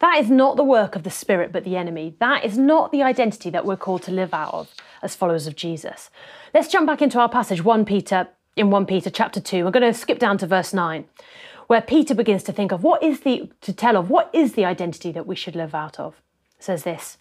That 0.00 0.18
is 0.18 0.30
not 0.30 0.56
the 0.56 0.64
work 0.64 0.96
of 0.96 1.02
the 1.02 1.10
Spirit, 1.10 1.52
but 1.52 1.64
the 1.64 1.76
enemy. 1.76 2.14
That 2.18 2.44
is 2.44 2.58
not 2.58 2.92
the 2.92 3.02
identity 3.02 3.50
that 3.50 3.64
we're 3.64 3.76
called 3.76 4.02
to 4.04 4.10
live 4.12 4.34
out 4.34 4.54
of 4.54 4.70
as 5.02 5.14
followers 5.14 5.46
of 5.46 5.56
Jesus. 5.56 6.10
Let's 6.54 6.68
jump 6.68 6.86
back 6.86 7.02
into 7.02 7.18
our 7.18 7.28
passage, 7.28 7.64
1 7.64 7.84
Peter, 7.84 8.28
in 8.56 8.70
1 8.70 8.86
Peter 8.86 9.10
chapter 9.10 9.40
2. 9.40 9.64
We're 9.64 9.70
going 9.70 9.92
to 9.92 9.98
skip 9.98 10.18
down 10.18 10.38
to 10.38 10.46
verse 10.46 10.72
9, 10.72 11.04
where 11.66 11.82
Peter 11.82 12.14
begins 12.14 12.42
to 12.44 12.52
think 12.52 12.72
of 12.72 12.82
what 12.82 13.02
is 13.02 13.20
the, 13.20 13.50
to 13.60 13.72
tell 13.72 13.96
of 13.96 14.10
what 14.10 14.30
is 14.32 14.52
the 14.52 14.64
identity 14.64 15.12
that 15.12 15.26
we 15.26 15.34
should 15.34 15.56
live 15.56 15.74
out 15.74 15.98
of. 15.98 16.20
It 16.58 16.64
says 16.64 16.84
this 16.84 17.18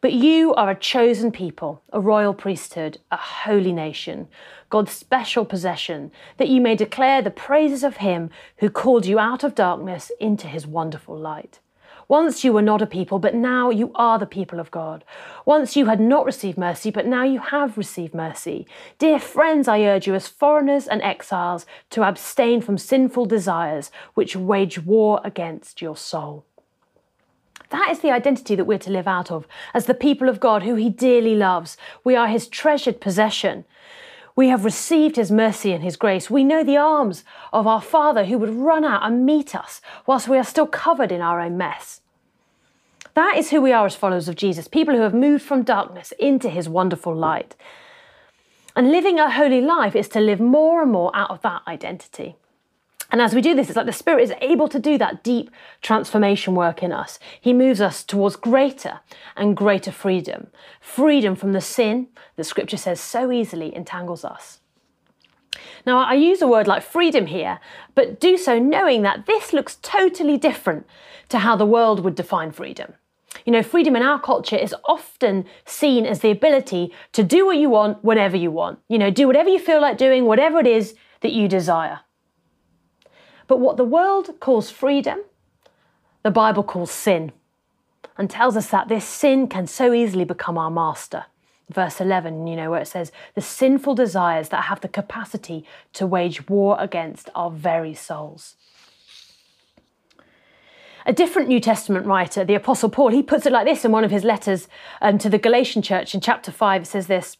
But 0.00 0.12
you 0.12 0.54
are 0.54 0.70
a 0.70 0.74
chosen 0.74 1.32
people, 1.32 1.82
a 1.92 2.00
royal 2.00 2.34
priesthood, 2.34 2.98
a 3.10 3.16
holy 3.16 3.72
nation, 3.72 4.28
God's 4.70 4.92
special 4.92 5.44
possession, 5.44 6.12
that 6.36 6.48
you 6.48 6.60
may 6.60 6.76
declare 6.76 7.22
the 7.22 7.30
praises 7.30 7.82
of 7.82 7.98
him 7.98 8.30
who 8.58 8.70
called 8.70 9.06
you 9.06 9.18
out 9.18 9.44
of 9.44 9.54
darkness 9.54 10.12
into 10.20 10.46
his 10.46 10.66
wonderful 10.66 11.16
light. 11.16 11.58
Once 12.08 12.42
you 12.42 12.54
were 12.54 12.62
not 12.62 12.80
a 12.80 12.86
people, 12.86 13.18
but 13.18 13.34
now 13.34 13.68
you 13.68 13.92
are 13.94 14.18
the 14.18 14.26
people 14.26 14.58
of 14.58 14.70
God. 14.70 15.04
Once 15.44 15.76
you 15.76 15.86
had 15.86 16.00
not 16.00 16.24
received 16.24 16.56
mercy, 16.56 16.90
but 16.90 17.06
now 17.06 17.22
you 17.22 17.38
have 17.38 17.76
received 17.76 18.14
mercy. 18.14 18.66
Dear 18.98 19.18
friends, 19.18 19.68
I 19.68 19.82
urge 19.82 20.06
you 20.06 20.14
as 20.14 20.26
foreigners 20.26 20.86
and 20.86 21.02
exiles 21.02 21.66
to 21.90 22.02
abstain 22.02 22.62
from 22.62 22.78
sinful 22.78 23.26
desires 23.26 23.90
which 24.14 24.34
wage 24.34 24.78
war 24.78 25.20
against 25.22 25.82
your 25.82 25.98
soul. 25.98 26.46
That 27.70 27.90
is 27.90 27.98
the 27.98 28.10
identity 28.10 28.54
that 28.54 28.64
we're 28.64 28.78
to 28.78 28.90
live 28.90 29.06
out 29.06 29.30
of 29.30 29.46
as 29.74 29.84
the 29.84 29.92
people 29.92 30.30
of 30.30 30.40
God 30.40 30.62
who 30.62 30.76
He 30.76 30.88
dearly 30.88 31.34
loves. 31.34 31.76
We 32.04 32.16
are 32.16 32.28
His 32.28 32.48
treasured 32.48 33.02
possession. 33.02 33.66
We 34.38 34.50
have 34.50 34.64
received 34.64 35.16
His 35.16 35.32
mercy 35.32 35.72
and 35.72 35.82
His 35.82 35.96
grace. 35.96 36.30
We 36.30 36.44
know 36.44 36.62
the 36.62 36.76
arms 36.76 37.24
of 37.52 37.66
our 37.66 37.80
Father 37.80 38.26
who 38.26 38.38
would 38.38 38.54
run 38.54 38.84
out 38.84 39.04
and 39.04 39.26
meet 39.26 39.52
us 39.52 39.80
whilst 40.06 40.28
we 40.28 40.38
are 40.38 40.44
still 40.44 40.68
covered 40.68 41.10
in 41.10 41.20
our 41.20 41.40
own 41.40 41.58
mess. 41.58 42.02
That 43.14 43.34
is 43.36 43.50
who 43.50 43.60
we 43.60 43.72
are 43.72 43.84
as 43.84 43.96
followers 43.96 44.28
of 44.28 44.36
Jesus, 44.36 44.68
people 44.68 44.94
who 44.94 45.00
have 45.00 45.12
moved 45.12 45.42
from 45.42 45.64
darkness 45.64 46.12
into 46.20 46.50
His 46.50 46.68
wonderful 46.68 47.16
light. 47.16 47.56
And 48.76 48.92
living 48.92 49.18
a 49.18 49.28
holy 49.28 49.60
life 49.60 49.96
is 49.96 50.08
to 50.10 50.20
live 50.20 50.38
more 50.38 50.82
and 50.82 50.92
more 50.92 51.10
out 51.16 51.30
of 51.30 51.42
that 51.42 51.62
identity. 51.66 52.36
And 53.10 53.22
as 53.22 53.34
we 53.34 53.40
do 53.40 53.54
this, 53.54 53.68
it's 53.68 53.76
like 53.76 53.86
the 53.86 53.92
Spirit 53.92 54.22
is 54.22 54.34
able 54.40 54.68
to 54.68 54.78
do 54.78 54.98
that 54.98 55.24
deep 55.24 55.50
transformation 55.80 56.54
work 56.54 56.82
in 56.82 56.92
us. 56.92 57.18
He 57.40 57.54
moves 57.54 57.80
us 57.80 58.04
towards 58.04 58.36
greater 58.36 59.00
and 59.36 59.56
greater 59.56 59.92
freedom 59.92 60.48
freedom 60.80 61.34
from 61.34 61.52
the 61.52 61.60
sin 61.60 62.08
that 62.36 62.44
Scripture 62.44 62.76
says 62.76 63.00
so 63.00 63.30
easily 63.32 63.74
entangles 63.74 64.24
us. 64.24 64.60
Now, 65.86 65.98
I 65.98 66.14
use 66.14 66.42
a 66.42 66.46
word 66.46 66.66
like 66.66 66.82
freedom 66.82 67.26
here, 67.26 67.60
but 67.94 68.20
do 68.20 68.36
so 68.36 68.58
knowing 68.58 69.02
that 69.02 69.26
this 69.26 69.52
looks 69.52 69.76
totally 69.76 70.36
different 70.36 70.86
to 71.28 71.38
how 71.38 71.56
the 71.56 71.66
world 71.66 72.00
would 72.00 72.14
define 72.14 72.52
freedom. 72.52 72.94
You 73.44 73.52
know, 73.52 73.62
freedom 73.62 73.96
in 73.96 74.02
our 74.02 74.20
culture 74.20 74.56
is 74.56 74.74
often 74.86 75.44
seen 75.64 76.06
as 76.06 76.20
the 76.20 76.30
ability 76.30 76.92
to 77.12 77.22
do 77.22 77.46
what 77.46 77.58
you 77.58 77.70
want 77.70 78.02
whenever 78.04 78.36
you 78.36 78.50
want. 78.50 78.80
You 78.88 78.98
know, 78.98 79.10
do 79.10 79.26
whatever 79.26 79.48
you 79.48 79.58
feel 79.58 79.80
like 79.80 79.98
doing, 79.98 80.24
whatever 80.24 80.58
it 80.58 80.66
is 80.66 80.94
that 81.20 81.32
you 81.32 81.48
desire. 81.48 82.00
But 83.48 83.58
what 83.58 83.76
the 83.76 83.84
world 83.84 84.38
calls 84.38 84.70
freedom, 84.70 85.24
the 86.22 86.30
Bible 86.30 86.62
calls 86.62 86.92
sin, 86.92 87.32
and 88.16 88.30
tells 88.30 88.56
us 88.56 88.68
that 88.68 88.88
this 88.88 89.04
sin 89.04 89.48
can 89.48 89.66
so 89.66 89.92
easily 89.92 90.24
become 90.24 90.58
our 90.58 90.70
master. 90.70 91.24
Verse 91.70 92.00
11, 92.00 92.46
you 92.46 92.56
know, 92.56 92.70
where 92.70 92.80
it 92.80 92.88
says, 92.88 93.10
the 93.34 93.40
sinful 93.40 93.94
desires 93.94 94.50
that 94.50 94.64
have 94.64 94.80
the 94.80 94.88
capacity 94.88 95.64
to 95.94 96.06
wage 96.06 96.48
war 96.48 96.76
against 96.78 97.30
our 97.34 97.50
very 97.50 97.94
souls. 97.94 98.56
A 101.06 101.12
different 101.12 101.48
New 101.48 101.60
Testament 101.60 102.06
writer, 102.06 102.44
the 102.44 102.54
Apostle 102.54 102.90
Paul, 102.90 103.08
he 103.08 103.22
puts 103.22 103.46
it 103.46 103.52
like 103.52 103.66
this 103.66 103.84
in 103.84 103.92
one 103.92 104.04
of 104.04 104.10
his 104.10 104.24
letters 104.24 104.68
um, 105.00 105.16
to 105.18 105.30
the 105.30 105.38
Galatian 105.38 105.80
church 105.80 106.14
in 106.14 106.20
chapter 106.20 106.52
5. 106.52 106.82
It 106.82 106.86
says 106.86 107.06
this 107.06 107.38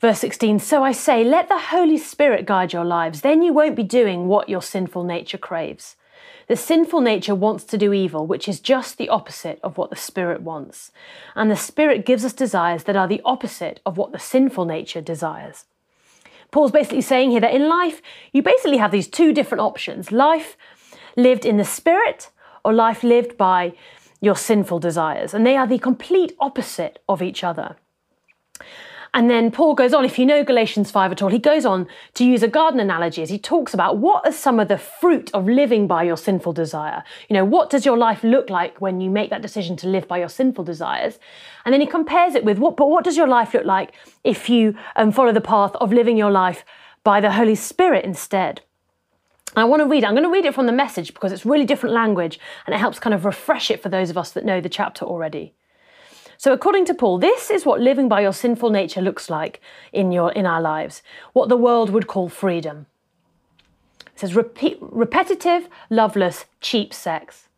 Verse 0.00 0.20
16 0.20 0.60
So 0.60 0.84
I 0.84 0.92
say, 0.92 1.24
let 1.24 1.48
the 1.48 1.58
Holy 1.58 1.98
Spirit 1.98 2.46
guide 2.46 2.72
your 2.72 2.84
lives, 2.84 3.20
then 3.22 3.42
you 3.42 3.52
won't 3.52 3.76
be 3.76 3.82
doing 3.82 4.28
what 4.28 4.48
your 4.48 4.62
sinful 4.62 5.04
nature 5.04 5.38
craves. 5.38 5.96
The 6.46 6.56
sinful 6.56 7.02
nature 7.02 7.34
wants 7.34 7.64
to 7.64 7.78
do 7.78 7.92
evil, 7.92 8.26
which 8.26 8.48
is 8.48 8.60
just 8.60 8.96
the 8.96 9.10
opposite 9.10 9.60
of 9.62 9.76
what 9.76 9.90
the 9.90 9.96
Spirit 9.96 10.40
wants. 10.40 10.90
And 11.34 11.50
the 11.50 11.56
Spirit 11.56 12.06
gives 12.06 12.24
us 12.24 12.32
desires 12.32 12.84
that 12.84 12.96
are 12.96 13.08
the 13.08 13.20
opposite 13.24 13.80
of 13.84 13.98
what 13.98 14.12
the 14.12 14.18
sinful 14.18 14.64
nature 14.64 15.02
desires. 15.02 15.66
Paul's 16.50 16.70
basically 16.70 17.02
saying 17.02 17.32
here 17.32 17.40
that 17.40 17.54
in 17.54 17.68
life, 17.68 18.00
you 18.32 18.42
basically 18.42 18.78
have 18.78 18.92
these 18.92 19.08
two 19.08 19.34
different 19.34 19.60
options 19.60 20.10
life 20.10 20.56
lived 21.16 21.44
in 21.44 21.58
the 21.58 21.64
Spirit 21.64 22.30
or 22.64 22.72
life 22.72 23.02
lived 23.02 23.36
by 23.36 23.74
your 24.20 24.36
sinful 24.36 24.78
desires. 24.78 25.34
And 25.34 25.44
they 25.44 25.56
are 25.56 25.66
the 25.66 25.78
complete 25.78 26.34
opposite 26.40 27.02
of 27.08 27.20
each 27.20 27.44
other. 27.44 27.76
And 29.14 29.30
then 29.30 29.50
Paul 29.50 29.74
goes 29.74 29.94
on, 29.94 30.04
if 30.04 30.18
you 30.18 30.26
know 30.26 30.44
Galatians 30.44 30.90
5 30.90 31.12
at 31.12 31.22
all, 31.22 31.30
he 31.30 31.38
goes 31.38 31.64
on 31.64 31.86
to 32.14 32.24
use 32.24 32.42
a 32.42 32.48
garden 32.48 32.80
analogy 32.80 33.22
as 33.22 33.30
he 33.30 33.38
talks 33.38 33.72
about 33.72 33.98
what 33.98 34.26
are 34.26 34.32
some 34.32 34.60
of 34.60 34.68
the 34.68 34.78
fruit 34.78 35.30
of 35.32 35.46
living 35.46 35.86
by 35.86 36.02
your 36.02 36.16
sinful 36.16 36.52
desire. 36.52 37.02
You 37.28 37.34
know, 37.34 37.44
what 37.44 37.70
does 37.70 37.86
your 37.86 37.96
life 37.96 38.22
look 38.22 38.50
like 38.50 38.80
when 38.80 39.00
you 39.00 39.10
make 39.10 39.30
that 39.30 39.42
decision 39.42 39.76
to 39.78 39.88
live 39.88 40.06
by 40.06 40.18
your 40.18 40.28
sinful 40.28 40.64
desires? 40.64 41.18
And 41.64 41.72
then 41.72 41.80
he 41.80 41.86
compares 41.86 42.34
it 42.34 42.44
with 42.44 42.58
what, 42.58 42.76
but 42.76 42.90
what 42.90 43.04
does 43.04 43.16
your 43.16 43.28
life 43.28 43.54
look 43.54 43.64
like 43.64 43.92
if 44.24 44.48
you 44.48 44.76
um, 44.96 45.12
follow 45.12 45.32
the 45.32 45.40
path 45.40 45.74
of 45.76 45.92
living 45.92 46.16
your 46.16 46.30
life 46.30 46.64
by 47.02 47.20
the 47.20 47.32
Holy 47.32 47.54
Spirit 47.54 48.04
instead? 48.04 48.62
I 49.56 49.64
want 49.64 49.80
to 49.80 49.88
read 49.88 50.04
it. 50.04 50.06
I'm 50.06 50.14
going 50.14 50.24
to 50.24 50.30
read 50.30 50.44
it 50.44 50.54
from 50.54 50.66
the 50.66 50.72
message 50.72 51.14
because 51.14 51.32
it's 51.32 51.46
really 51.46 51.64
different 51.64 51.94
language 51.94 52.38
and 52.66 52.74
it 52.74 52.78
helps 52.78 52.98
kind 52.98 53.14
of 53.14 53.24
refresh 53.24 53.70
it 53.70 53.82
for 53.82 53.88
those 53.88 54.10
of 54.10 54.18
us 54.18 54.32
that 54.32 54.44
know 54.44 54.60
the 54.60 54.68
chapter 54.68 55.04
already. 55.04 55.54
So 56.40 56.52
according 56.52 56.84
to 56.84 56.94
Paul, 56.94 57.18
this 57.18 57.50
is 57.50 57.66
what 57.66 57.80
living 57.80 58.08
by 58.08 58.20
your 58.20 58.32
sinful 58.32 58.70
nature 58.70 59.02
looks 59.02 59.28
like 59.28 59.60
in 59.92 60.12
your 60.12 60.30
in 60.30 60.46
our 60.46 60.60
lives, 60.60 61.02
what 61.32 61.48
the 61.48 61.56
world 61.56 61.90
would 61.90 62.06
call 62.06 62.28
freedom. 62.28 62.86
It 64.06 64.20
says 64.20 64.36
repeat, 64.36 64.78
repetitive, 64.80 65.68
loveless, 65.90 66.44
cheap 66.60 66.94
sex, 66.94 67.48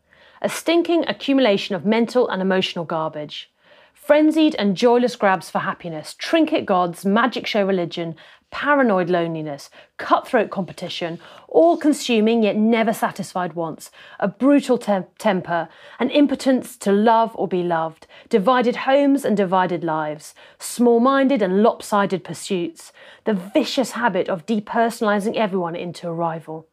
a 0.40 0.48
stinking 0.48 1.04
accumulation 1.08 1.74
of 1.74 1.84
mental 1.84 2.26
and 2.30 2.40
emotional 2.40 2.86
garbage, 2.86 3.50
frenzied 3.92 4.54
and 4.54 4.78
joyless 4.78 5.14
grabs 5.14 5.50
for 5.50 5.58
happiness, 5.58 6.14
trinket 6.14 6.64
gods, 6.64 7.04
magic 7.04 7.46
show 7.46 7.66
religion, 7.66 8.16
paranoid 8.50 9.08
loneliness, 9.08 9.70
cutthroat 9.96 10.50
competition, 10.50 11.18
all 11.48 11.76
consuming 11.76 12.42
yet 12.42 12.56
never 12.56 12.92
satisfied 12.92 13.54
wants, 13.54 13.90
a 14.18 14.28
brutal 14.28 14.78
te- 14.78 15.04
temper, 15.18 15.68
an 15.98 16.10
impotence 16.10 16.76
to 16.76 16.92
love 16.92 17.30
or 17.34 17.48
be 17.48 17.62
loved, 17.62 18.06
divided 18.28 18.76
homes 18.76 19.24
and 19.24 19.36
divided 19.36 19.84
lives, 19.84 20.34
small 20.58 21.00
minded 21.00 21.42
and 21.42 21.62
lopsided 21.62 22.24
pursuits, 22.24 22.92
the 23.24 23.34
vicious 23.34 23.92
habit 23.92 24.28
of 24.28 24.46
depersonalizing 24.46 25.36
everyone 25.36 25.76
into 25.76 26.08
a 26.08 26.12
rival. 26.12 26.66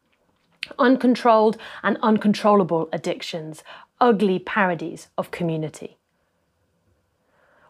Uncontrolled 0.78 1.58
and 1.84 1.98
uncontrollable 2.02 2.90
addictions, 2.92 3.64
ugly 4.02 4.40
parodies 4.40 5.08
of 5.18 5.32
community. 5.32 5.98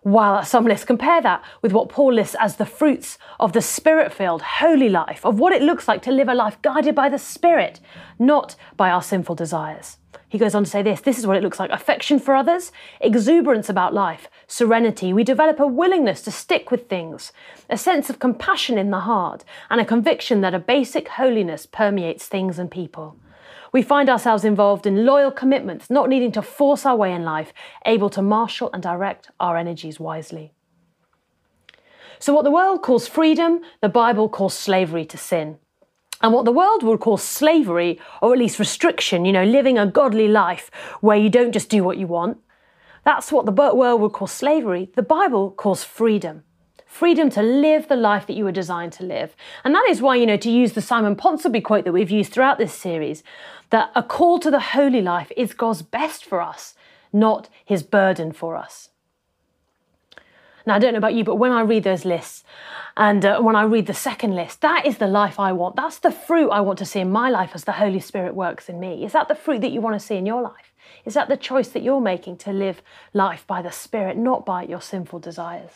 That's 0.09 0.49
some 0.49 0.65
lists 0.65 0.85
Compare 0.85 1.21
that 1.21 1.43
with 1.61 1.73
what 1.73 1.89
Paul 1.89 2.13
lists 2.13 2.35
as 2.39 2.55
the 2.55 2.65
fruits 2.65 3.17
of 3.41 3.51
the 3.51 3.61
spirit 3.61 4.13
filled, 4.13 4.41
holy 4.41 4.87
life, 4.87 5.25
of 5.25 5.37
what 5.37 5.51
it 5.51 5.61
looks 5.61 5.85
like 5.85 6.01
to 6.03 6.11
live 6.11 6.29
a 6.29 6.33
life 6.33 6.61
guided 6.61 6.95
by 6.95 7.09
the 7.09 7.19
Spirit, 7.19 7.81
not 8.17 8.55
by 8.77 8.89
our 8.89 9.01
sinful 9.01 9.35
desires. 9.35 9.97
He 10.29 10.37
goes 10.37 10.55
on 10.55 10.63
to 10.63 10.69
say 10.69 10.81
this 10.81 11.01
this 11.01 11.17
is 11.17 11.27
what 11.27 11.35
it 11.35 11.43
looks 11.43 11.59
like 11.59 11.71
affection 11.71 12.19
for 12.19 12.35
others, 12.35 12.71
exuberance 13.01 13.67
about 13.67 13.93
life, 13.93 14.29
serenity. 14.47 15.11
We 15.11 15.25
develop 15.25 15.59
a 15.59 15.67
willingness 15.67 16.21
to 16.21 16.31
stick 16.31 16.71
with 16.71 16.87
things, 16.87 17.33
a 17.69 17.77
sense 17.77 18.09
of 18.09 18.19
compassion 18.19 18.77
in 18.77 18.91
the 18.91 19.01
heart, 19.01 19.43
and 19.69 19.81
a 19.81 19.85
conviction 19.85 20.39
that 20.39 20.53
a 20.53 20.59
basic 20.59 21.09
holiness 21.09 21.65
permeates 21.65 22.27
things 22.27 22.59
and 22.59 22.71
people. 22.71 23.17
We 23.71 23.81
find 23.81 24.09
ourselves 24.09 24.43
involved 24.43 24.85
in 24.85 25.05
loyal 25.05 25.31
commitments, 25.31 25.89
not 25.89 26.09
needing 26.09 26.31
to 26.33 26.41
force 26.41 26.85
our 26.85 26.95
way 26.95 27.13
in 27.13 27.23
life, 27.23 27.53
able 27.85 28.09
to 28.11 28.21
marshal 28.21 28.69
and 28.73 28.81
direct 28.81 29.29
our 29.39 29.57
energies 29.57 29.99
wisely. 29.99 30.53
So, 32.19 32.33
what 32.33 32.43
the 32.43 32.51
world 32.51 32.81
calls 32.81 33.07
freedom, 33.07 33.61
the 33.81 33.89
Bible 33.89 34.29
calls 34.29 34.53
slavery 34.53 35.05
to 35.05 35.17
sin. 35.17 35.57
And 36.21 36.33
what 36.33 36.45
the 36.45 36.51
world 36.51 36.81
would 36.81 36.99
call 36.99 37.17
slavery, 37.17 37.99
or 38.23 38.33
at 38.33 38.39
least 38.39 38.57
restriction, 38.57 39.23
you 39.23 39.31
know, 39.31 39.43
living 39.43 39.77
a 39.77 39.85
godly 39.85 40.27
life 40.27 40.71
where 41.01 41.17
you 41.17 41.29
don't 41.29 41.51
just 41.51 41.69
do 41.69 41.83
what 41.83 41.99
you 41.99 42.07
want, 42.07 42.39
That's 43.07 43.31
what 43.31 43.45
the 43.45 43.53
world 43.53 44.01
would 44.01 44.11
call 44.11 44.27
slavery. 44.27 44.89
The 44.97 45.01
Bible 45.01 45.51
calls 45.51 45.81
freedom. 45.81 46.43
Freedom 46.87 47.29
to 47.31 47.43
live 47.43 47.89
the 47.89 47.95
life 47.97 48.25
that 48.25 48.35
you 48.35 48.45
were 48.45 48.51
designed 48.51 48.93
to 48.93 49.03
live. 49.03 49.35
And 49.63 49.75
that 49.75 49.85
is 49.89 50.01
why, 50.01 50.15
you 50.15 50.25
know, 50.25 50.37
to 50.37 50.49
use 50.49 50.73
the 50.73 50.81
Simon 50.81 51.15
Ponsonby 51.15 51.63
quote 51.63 51.83
that 51.83 51.91
we've 51.91 52.09
used 52.09 52.31
throughout 52.31 52.57
this 52.57 52.73
series, 52.73 53.23
that 53.69 53.91
a 53.93 54.01
call 54.01 54.39
to 54.39 54.49
the 54.49 54.59
holy 54.59 55.01
life 55.01 55.31
is 55.35 55.53
God's 55.53 55.81
best 55.81 56.23
for 56.23 56.41
us, 56.41 56.73
not 57.11 57.49
his 57.65 57.83
burden 57.83 58.31
for 58.31 58.55
us. 58.55 58.89
Now, 60.65 60.75
I 60.75 60.79
don't 60.79 60.93
know 60.93 60.97
about 60.97 61.13
you, 61.13 61.23
but 61.23 61.35
when 61.35 61.51
I 61.51 61.61
read 61.61 61.83
those 61.83 62.03
lists 62.03 62.43
and 62.95 63.23
uh, 63.23 63.39
when 63.39 63.55
I 63.55 63.63
read 63.63 63.87
the 63.87 63.93
second 63.93 64.35
list, 64.35 64.61
that 64.61 64.85
is 64.85 64.97
the 64.97 65.07
life 65.07 65.39
I 65.39 65.53
want. 65.53 65.75
That's 65.75 65.99
the 65.99 66.11
fruit 66.11 66.49
I 66.49 66.61
want 66.61 66.79
to 66.79 66.85
see 66.85 66.99
in 66.99 67.11
my 67.11 67.29
life 67.29 67.51
as 67.53 67.63
the 67.63 67.73
Holy 67.73 67.99
Spirit 67.99 68.33
works 68.33 68.67
in 68.69 68.79
me. 68.79 69.05
Is 69.05 69.13
that 69.13 69.27
the 69.27 69.35
fruit 69.35 69.61
that 69.61 69.71
you 69.71 69.81
want 69.81 69.99
to 69.99 70.05
see 70.05 70.15
in 70.15 70.25
your 70.25 70.41
life? 70.41 70.73
Is 71.05 71.13
that 71.13 71.29
the 71.29 71.37
choice 71.37 71.69
that 71.69 71.83
you're 71.83 72.01
making 72.01 72.37
to 72.39 72.51
live 72.51 72.81
life 73.13 73.45
by 73.45 73.61
the 73.61 73.71
Spirit, 73.71 74.17
not 74.17 74.45
by 74.45 74.63
your 74.63 74.81
sinful 74.81 75.19
desires? 75.19 75.71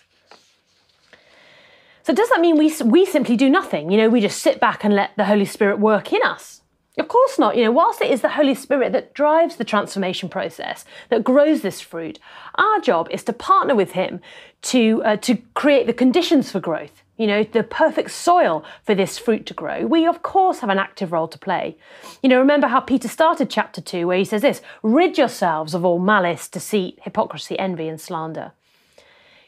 So, 2.04 2.14
does 2.14 2.30
that 2.30 2.42
mean 2.42 2.58
we, 2.58 2.74
we 2.84 3.06
simply 3.06 3.38
do 3.38 3.50
nothing? 3.50 3.92
You 3.92 3.98
know, 3.98 4.10
we 4.10 4.22
just 4.22 4.42
sit 4.42 4.60
back 4.60 4.84
and 4.84 4.96
let 4.96 5.16
the 5.18 5.26
Holy 5.26 5.46
Spirit 5.46 5.80
work 5.80 6.12
in 6.12 6.22
us? 6.24 6.62
Of 6.98 7.08
course 7.08 7.40
not. 7.40 7.56
You 7.56 7.64
know, 7.64 7.72
whilst 7.72 8.02
it 8.02 8.12
is 8.12 8.22
the 8.22 8.30
Holy 8.30 8.54
Spirit 8.54 8.92
that 8.92 9.14
drives 9.14 9.56
the 9.56 9.64
transformation 9.64 10.28
process, 10.28 10.84
that 11.10 11.24
grows 11.24 11.62
this 11.62 11.80
fruit, 11.80 12.20
our 12.56 12.80
job 12.82 13.08
is 13.12 13.24
to 13.24 13.34
partner 13.34 13.76
with 13.76 13.94
Him 13.94 14.20
to, 14.64 15.02
uh, 15.04 15.18
to 15.18 15.38
create 15.54 15.88
the 15.88 15.94
conditions 15.94 16.52
for 16.52 16.60
growth, 16.60 17.04
you 17.18 17.28
know, 17.28 17.44
the 17.44 17.64
perfect 17.64 18.12
soil 18.12 18.66
for 18.84 18.94
this 18.94 19.18
fruit 19.18 19.46
to 19.46 19.54
grow. 19.54 19.86
We, 19.86 20.06
of 20.06 20.22
course, 20.22 20.60
have 20.60 20.70
an 20.70 20.80
active 20.80 21.12
role 21.12 21.28
to 21.30 21.38
play. 21.40 21.78
You 22.22 22.30
know, 22.30 22.40
remember 22.40 22.68
how 22.68 22.82
Peter 22.82 23.08
started 23.08 23.50
chapter 23.50 23.80
2, 23.80 24.06
where 24.06 24.18
he 24.18 24.26
says 24.26 24.42
this 24.42 24.62
rid 24.84 25.18
yourselves 25.18 25.74
of 25.74 25.86
all 25.86 26.00
malice, 26.00 26.50
deceit, 26.50 27.00
hypocrisy, 27.04 27.58
envy, 27.58 27.88
and 27.88 28.02
slander. 28.02 28.52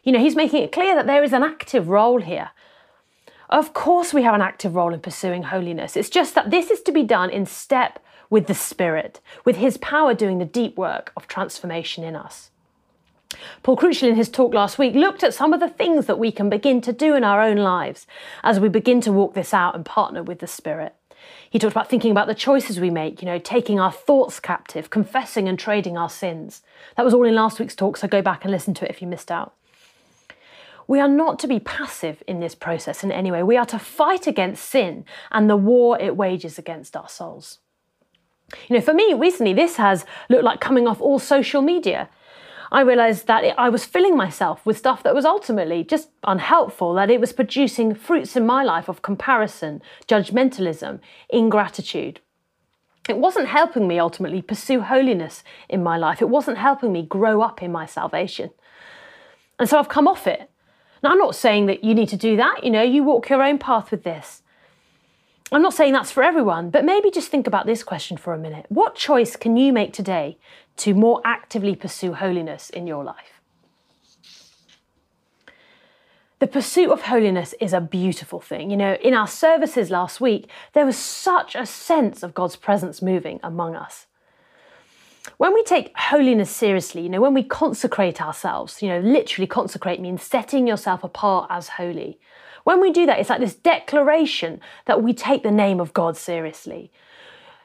You 0.04 0.12
know, 0.12 0.20
he's 0.20 0.36
making 0.36 0.64
it 0.64 0.72
clear 0.72 0.96
that 0.96 1.08
there 1.08 1.24
is 1.24 1.34
an 1.34 1.44
active 1.44 1.88
role 1.88 2.22
here. 2.22 2.52
Of 3.50 3.74
course, 3.74 4.14
we 4.14 4.24
have 4.24 4.36
an 4.36 4.42
active 4.42 4.76
role 4.76 4.94
in 4.94 5.00
pursuing 5.00 5.44
holiness. 5.44 5.96
It's 5.96 6.10
just 6.10 6.36
that 6.36 6.52
this 6.52 6.70
is 6.72 6.82
to 6.82 6.92
be 6.92 7.04
done 7.04 7.30
in 7.30 7.46
step 7.46 8.00
with 8.30 8.48
the 8.48 8.56
Spirit, 8.56 9.22
with 9.46 9.58
His 9.58 9.78
power 9.78 10.14
doing 10.14 10.40
the 10.40 10.46
deep 10.46 10.76
work 10.78 11.14
of 11.16 11.28
transformation 11.28 12.04
in 12.04 12.16
us. 12.16 12.50
Paul 13.64 13.78
Crucial, 13.78 14.10
in 14.10 14.16
his 14.16 14.30
talk 14.30 14.54
last 14.54 14.78
week, 14.78 14.94
looked 14.94 15.24
at 15.24 15.34
some 15.34 15.54
of 15.54 15.60
the 15.60 15.70
things 15.70 16.06
that 16.06 16.20
we 16.20 16.32
can 16.32 16.50
begin 16.50 16.82
to 16.82 16.94
do 16.94 17.16
in 17.16 17.24
our 17.24 17.42
own 17.42 17.58
lives 17.58 18.06
as 18.44 18.60
we 18.60 18.70
begin 18.70 19.02
to 19.02 19.12
walk 19.12 19.34
this 19.34 19.54
out 19.54 19.76
and 19.76 19.86
partner 19.86 20.22
with 20.22 20.40
the 20.40 20.48
Spirit. 20.48 20.96
He 21.50 21.60
talked 21.60 21.74
about 21.74 21.90
thinking 21.90 22.12
about 22.12 22.28
the 22.28 22.36
choices 22.36 22.80
we 22.80 22.90
make, 22.90 23.22
you 23.22 23.26
know, 23.26 23.40
taking 23.40 23.80
our 23.80 23.92
thoughts 23.92 24.40
captive, 24.40 24.90
confessing 24.90 25.48
and 25.48 25.58
trading 25.58 25.98
our 25.98 26.10
sins. 26.10 26.62
That 26.96 27.06
was 27.06 27.14
all 27.14 27.26
in 27.26 27.36
last 27.36 27.60
week's 27.60 27.76
talk, 27.76 27.98
so 27.98 28.08
go 28.08 28.22
back 28.22 28.44
and 28.44 28.52
listen 28.52 28.74
to 28.76 28.86
it 28.86 28.92
if 28.92 29.02
you 29.02 29.08
missed 29.08 29.32
out. 29.32 29.54
We 30.88 31.00
are 31.00 31.08
not 31.08 31.40
to 31.40 31.48
be 31.48 31.60
passive 31.60 32.24
in 32.28 32.40
this 32.40 32.56
process 32.56 33.04
in 33.04 33.12
any 33.12 33.32
way. 33.32 33.44
We 33.44 33.58
are 33.58 33.66
to 33.68 33.80
fight 33.80 34.28
against 34.28 34.70
sin 34.70 35.06
and 35.32 35.50
the 35.50 35.56
war 35.56 36.00
it 36.00 36.18
wages 36.18 36.58
against 36.58 36.96
our 36.96 37.10
souls. 37.10 37.60
You 38.68 38.76
know, 38.76 38.82
for 38.82 38.94
me 38.94 39.14
recently, 39.14 39.54
this 39.54 39.78
has 39.78 40.06
looked 40.30 40.44
like 40.44 40.60
coming 40.60 40.88
off 40.88 41.02
all 41.02 41.20
social 41.20 41.62
media. 41.62 42.10
I 42.72 42.82
realized 42.82 43.28
that 43.28 43.44
I 43.58 43.70
was 43.70 43.86
filling 43.86 44.18
myself 44.18 44.66
with 44.66 44.78
stuff 44.78 45.04
that 45.04 45.14
was 45.14 45.26
ultimately 45.26 45.84
just 45.84 46.10
unhelpful, 46.24 46.96
that 46.96 47.12
it 47.12 47.20
was 47.20 47.32
producing 47.32 47.94
fruits 47.94 48.36
in 48.36 48.46
my 48.46 48.64
life 48.64 48.90
of 48.90 49.04
comparison, 49.04 49.82
judgmentalism, 50.08 51.00
ingratitude. 51.30 52.20
It 53.08 53.18
wasn't 53.18 53.48
helping 53.48 53.88
me 53.88 54.00
ultimately 54.00 54.42
pursue 54.42 54.82
holiness 54.82 55.44
in 55.70 55.84
my 55.84 55.98
life. 55.98 56.22
It 56.22 56.30
wasn't 56.30 56.58
helping 56.58 56.92
me 56.92 57.04
grow 57.04 57.42
up 57.42 57.62
in 57.62 57.72
my 57.72 57.86
salvation. 57.86 58.50
And 59.60 59.70
so 59.70 59.78
I've 59.78 59.90
come 59.90 60.08
off 60.08 60.26
it. 60.26 60.50
Now, 61.04 61.12
I'm 61.12 61.18
not 61.18 61.36
saying 61.36 61.66
that 61.66 61.84
you 61.84 61.94
need 61.94 62.10
to 62.10 62.18
do 62.18 62.38
that. 62.38 62.64
You 62.64 62.72
know, 62.72 62.82
you 62.82 63.04
walk 63.04 63.30
your 63.30 63.44
own 63.44 63.60
path 63.60 63.92
with 63.92 64.04
this. 64.04 64.42
I'm 65.52 65.62
not 65.62 65.74
saying 65.74 65.92
that's 65.92 66.12
for 66.12 66.24
everyone, 66.24 66.70
but 66.70 66.86
maybe 66.86 67.12
just 67.12 67.30
think 67.30 67.46
about 67.46 67.66
this 67.66 67.84
question 67.84 68.18
for 68.18 68.34
a 68.34 68.40
minute. 68.40 68.66
What 68.70 68.96
choice 68.96 69.36
can 69.36 69.58
you 69.58 69.74
make 69.74 69.92
today 69.92 70.38
to 70.78 70.94
more 70.96 71.22
actively 71.26 71.76
pursue 71.76 72.14
holiness 72.14 72.70
in 72.70 72.88
your 72.88 73.04
life? 73.04 73.42
The 76.40 76.48
pursuit 76.48 76.90
of 76.90 77.04
holiness 77.04 77.54
is 77.60 77.74
a 77.74 77.82
beautiful 77.82 78.40
thing. 78.40 78.72
You 78.72 78.78
know, 78.78 78.94
in 78.96 79.14
our 79.14 79.28
services 79.28 79.90
last 79.90 80.20
week, 80.20 80.50
there 80.74 80.86
was 80.86 80.98
such 80.98 81.54
a 81.56 81.66
sense 81.66 82.24
of 82.24 82.34
God's 82.34 82.56
presence 82.56 83.02
moving 83.02 83.40
among 83.44 83.76
us 83.76 84.08
when 85.38 85.54
we 85.54 85.64
take 85.64 85.96
holiness 85.98 86.50
seriously, 86.50 87.04
you 87.04 87.10
know, 87.10 87.22
when 87.22 87.34
we 87.34 87.44
consecrate 87.44 88.22
ourselves, 88.22 88.82
you 88.82 88.90
know, 88.90 89.00
literally 89.00 89.48
consecrate 89.48 90.02
means 90.02 90.22
setting 90.22 90.68
yourself 90.68 91.04
apart 91.04 91.48
as 91.50 91.70
holy. 91.70 92.20
When 92.64 92.82
we 92.82 92.92
do 92.92 93.06
that, 93.06 93.20
it's 93.20 93.30
like 93.30 93.40
this 93.40 93.56
declaration 93.56 94.60
that 94.86 95.02
we 95.02 95.14
take 95.14 95.44
the 95.44 95.52
name 95.52 95.80
of 95.80 95.94
God 95.94 96.18
seriously. 96.18 96.92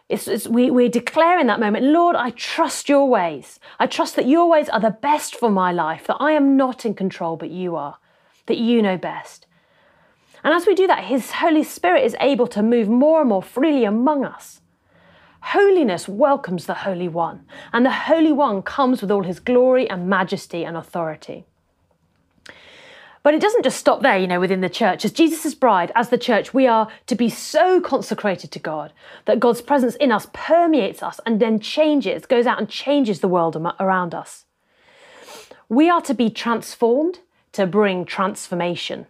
It's, 0.08 0.26
it's, 0.26 0.48
we, 0.48 0.70
we 0.70 0.88
declare 0.88 1.38
in 1.38 1.48
that 1.48 1.60
moment, 1.60 1.84
Lord, 1.84 2.16
I 2.16 2.30
trust 2.30 2.88
your 2.88 3.08
ways. 3.08 3.60
I 3.78 3.86
trust 3.86 4.16
that 4.16 4.26
your 4.26 4.48
ways 4.48 4.68
are 4.70 4.80
the 4.80 4.90
best 4.90 5.34
for 5.36 5.50
my 5.50 5.70
life, 5.70 6.06
that 6.06 6.16
I 6.18 6.32
am 6.32 6.56
not 6.56 6.86
in 6.86 6.94
control, 6.94 7.36
but 7.36 7.50
you 7.50 7.76
are, 7.76 7.98
that 8.46 8.58
you 8.58 8.82
know 8.82 8.96
best. 8.96 9.46
And 10.42 10.54
as 10.54 10.66
we 10.66 10.74
do 10.74 10.86
that, 10.86 11.04
His 11.04 11.32
Holy 11.32 11.62
Spirit 11.62 12.04
is 12.04 12.16
able 12.20 12.46
to 12.48 12.62
move 12.62 12.88
more 12.88 13.20
and 13.20 13.28
more 13.28 13.42
freely 13.42 13.84
among 13.84 14.24
us. 14.24 14.60
Holiness 15.40 16.09
welcomes 16.09 16.66
the 16.66 16.74
Holy 16.74 17.09
One, 17.09 17.46
and 17.72 17.85
the 17.85 17.90
Holy 17.90 18.33
One 18.33 18.62
comes 18.62 19.01
with 19.01 19.11
all 19.11 19.22
his 19.22 19.40
glory 19.40 19.88
and 19.88 20.09
majesty 20.09 20.64
and 20.64 20.77
authority. 20.77 21.46
But 23.22 23.35
it 23.35 23.40
doesn't 23.40 23.64
just 23.64 23.79
stop 23.79 24.01
there, 24.01 24.16
you 24.16 24.27
know, 24.27 24.40
within 24.40 24.61
the 24.61 24.68
church. 24.68 25.05
As 25.05 25.12
Jesus' 25.12 25.55
bride, 25.55 25.92
as 25.94 26.09
the 26.09 26.18
church, 26.18 26.55
we 26.55 26.66
are 26.66 26.88
to 27.07 27.14
be 27.14 27.29
so 27.29 27.81
consecrated 27.81 28.51
to 28.53 28.59
God 28.59 28.92
that 29.27 29.40
God's 29.40 29.61
presence 29.61 29.96
in 29.96 30.12
us 30.12 30.29
permeates 30.33 31.03
us 31.03 31.20
and 31.27 31.40
then 31.40 31.61
changes, 31.61 32.27
goes 32.27 32.46
out 32.46 32.59
and 32.59 32.68
changes 32.68 33.20
the 33.20 33.29
world 33.29 33.57
around 33.81 34.14
us. 34.14 34.44
We 35.68 35.90
are 35.90 36.01
to 36.03 36.14
be 36.14 36.31
transformed 36.31 37.18
to 37.53 37.66
bring 37.66 38.05
transformation. 38.05 39.07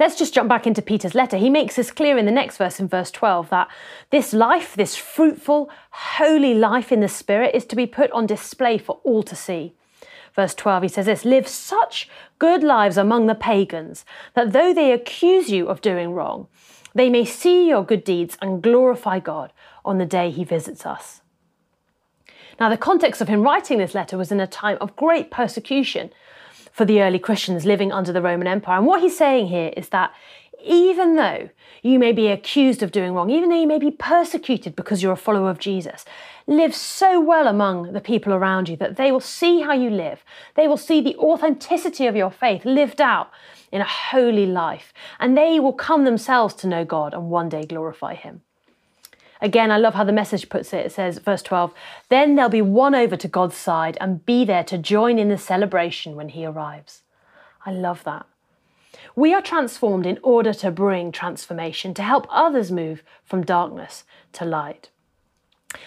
Let's 0.00 0.16
just 0.16 0.34
jump 0.34 0.48
back 0.48 0.66
into 0.66 0.82
Peter's 0.82 1.14
letter. 1.14 1.36
He 1.36 1.50
makes 1.50 1.76
this 1.76 1.90
clear 1.90 2.18
in 2.18 2.26
the 2.26 2.32
next 2.32 2.56
verse, 2.56 2.80
in 2.80 2.88
verse 2.88 3.10
12, 3.10 3.50
that 3.50 3.68
this 4.10 4.32
life, 4.32 4.74
this 4.74 4.96
fruitful, 4.96 5.70
holy 5.90 6.54
life 6.54 6.90
in 6.90 7.00
the 7.00 7.08
Spirit, 7.08 7.54
is 7.54 7.64
to 7.66 7.76
be 7.76 7.86
put 7.86 8.10
on 8.10 8.26
display 8.26 8.78
for 8.78 9.00
all 9.04 9.22
to 9.22 9.36
see. 9.36 9.74
Verse 10.34 10.54
12, 10.54 10.82
he 10.82 10.88
says 10.88 11.06
this 11.06 11.24
Live 11.24 11.46
such 11.46 12.08
good 12.38 12.64
lives 12.64 12.96
among 12.96 13.26
the 13.26 13.36
pagans 13.36 14.04
that 14.34 14.52
though 14.52 14.74
they 14.74 14.90
accuse 14.90 15.50
you 15.50 15.68
of 15.68 15.80
doing 15.80 16.10
wrong, 16.10 16.48
they 16.94 17.08
may 17.08 17.24
see 17.24 17.68
your 17.68 17.84
good 17.84 18.04
deeds 18.04 18.36
and 18.42 18.62
glorify 18.62 19.20
God 19.20 19.52
on 19.84 19.98
the 19.98 20.06
day 20.06 20.30
he 20.30 20.44
visits 20.44 20.84
us. 20.84 21.20
Now, 22.58 22.68
the 22.68 22.76
context 22.76 23.20
of 23.20 23.28
him 23.28 23.42
writing 23.42 23.78
this 23.78 23.94
letter 23.94 24.16
was 24.16 24.30
in 24.30 24.40
a 24.40 24.46
time 24.46 24.78
of 24.80 24.96
great 24.96 25.30
persecution 25.30 26.10
for 26.74 26.84
the 26.84 27.00
early 27.00 27.20
Christians 27.20 27.64
living 27.64 27.92
under 27.92 28.12
the 28.12 28.20
Roman 28.20 28.48
Empire. 28.48 28.78
And 28.78 28.86
what 28.86 29.00
he's 29.00 29.16
saying 29.16 29.46
here 29.46 29.72
is 29.76 29.90
that 29.90 30.12
even 30.64 31.14
though 31.14 31.50
you 31.82 32.00
may 32.00 32.10
be 32.10 32.26
accused 32.26 32.82
of 32.82 32.90
doing 32.90 33.12
wrong, 33.12 33.30
even 33.30 33.48
though 33.48 33.60
you 33.60 33.66
may 33.68 33.78
be 33.78 33.92
persecuted 33.92 34.74
because 34.74 35.00
you're 35.00 35.12
a 35.12 35.16
follower 35.16 35.50
of 35.50 35.60
Jesus, 35.60 36.04
live 36.48 36.74
so 36.74 37.20
well 37.20 37.46
among 37.46 37.92
the 37.92 38.00
people 38.00 38.32
around 38.32 38.68
you 38.68 38.76
that 38.78 38.96
they 38.96 39.12
will 39.12 39.20
see 39.20 39.60
how 39.60 39.72
you 39.72 39.88
live. 39.88 40.24
They 40.56 40.66
will 40.66 40.76
see 40.76 41.00
the 41.00 41.16
authenticity 41.16 42.08
of 42.08 42.16
your 42.16 42.32
faith 42.32 42.64
lived 42.64 43.00
out 43.00 43.30
in 43.70 43.80
a 43.80 43.84
holy 43.84 44.46
life, 44.46 44.92
and 45.20 45.38
they 45.38 45.60
will 45.60 45.72
come 45.72 46.04
themselves 46.04 46.54
to 46.54 46.66
know 46.66 46.84
God 46.84 47.14
and 47.14 47.30
one 47.30 47.48
day 47.48 47.64
glorify 47.64 48.14
Him. 48.14 48.42
Again, 49.44 49.70
I 49.70 49.76
love 49.76 49.92
how 49.92 50.04
the 50.04 50.10
message 50.12 50.48
puts 50.48 50.72
it. 50.72 50.86
It 50.86 50.92
says, 50.92 51.18
verse 51.18 51.42
12, 51.42 51.74
then 52.08 52.34
they'll 52.34 52.48
be 52.48 52.62
won 52.62 52.94
over 52.94 53.14
to 53.14 53.28
God's 53.28 53.54
side 53.54 53.98
and 54.00 54.24
be 54.24 54.42
there 54.46 54.64
to 54.64 54.78
join 54.78 55.18
in 55.18 55.28
the 55.28 55.36
celebration 55.36 56.16
when 56.16 56.30
He 56.30 56.46
arrives. 56.46 57.02
I 57.66 57.70
love 57.70 58.04
that. 58.04 58.24
We 59.14 59.34
are 59.34 59.42
transformed 59.42 60.06
in 60.06 60.18
order 60.22 60.54
to 60.54 60.70
bring 60.70 61.12
transformation, 61.12 61.92
to 61.92 62.02
help 62.02 62.26
others 62.30 62.72
move 62.72 63.02
from 63.22 63.44
darkness 63.44 64.04
to 64.32 64.46
light. 64.46 64.88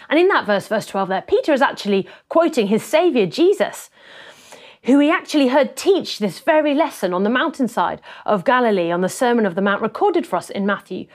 And 0.07 0.19
in 0.19 0.27
that 0.27 0.45
verse, 0.45 0.67
verse 0.67 0.85
12, 0.85 1.09
there, 1.09 1.21
Peter 1.23 1.51
is 1.51 1.61
actually 1.61 2.07
quoting 2.29 2.67
his 2.67 2.83
Saviour, 2.83 3.25
Jesus, 3.25 3.89
who 4.83 4.99
he 4.99 5.09
actually 5.09 5.47
heard 5.47 5.75
teach 5.75 6.19
this 6.19 6.39
very 6.39 6.75
lesson 6.75 7.11
on 7.11 7.23
the 7.23 7.29
mountainside 7.31 8.01
of 8.23 8.45
Galilee 8.45 8.91
on 8.91 9.01
the 9.01 9.09
Sermon 9.09 9.47
of 9.47 9.55
the 9.55 9.63
Mount, 9.63 9.81
recorded 9.81 10.27
for 10.27 10.35
us 10.35 10.51
in 10.51 10.63
Matthew 10.63 11.07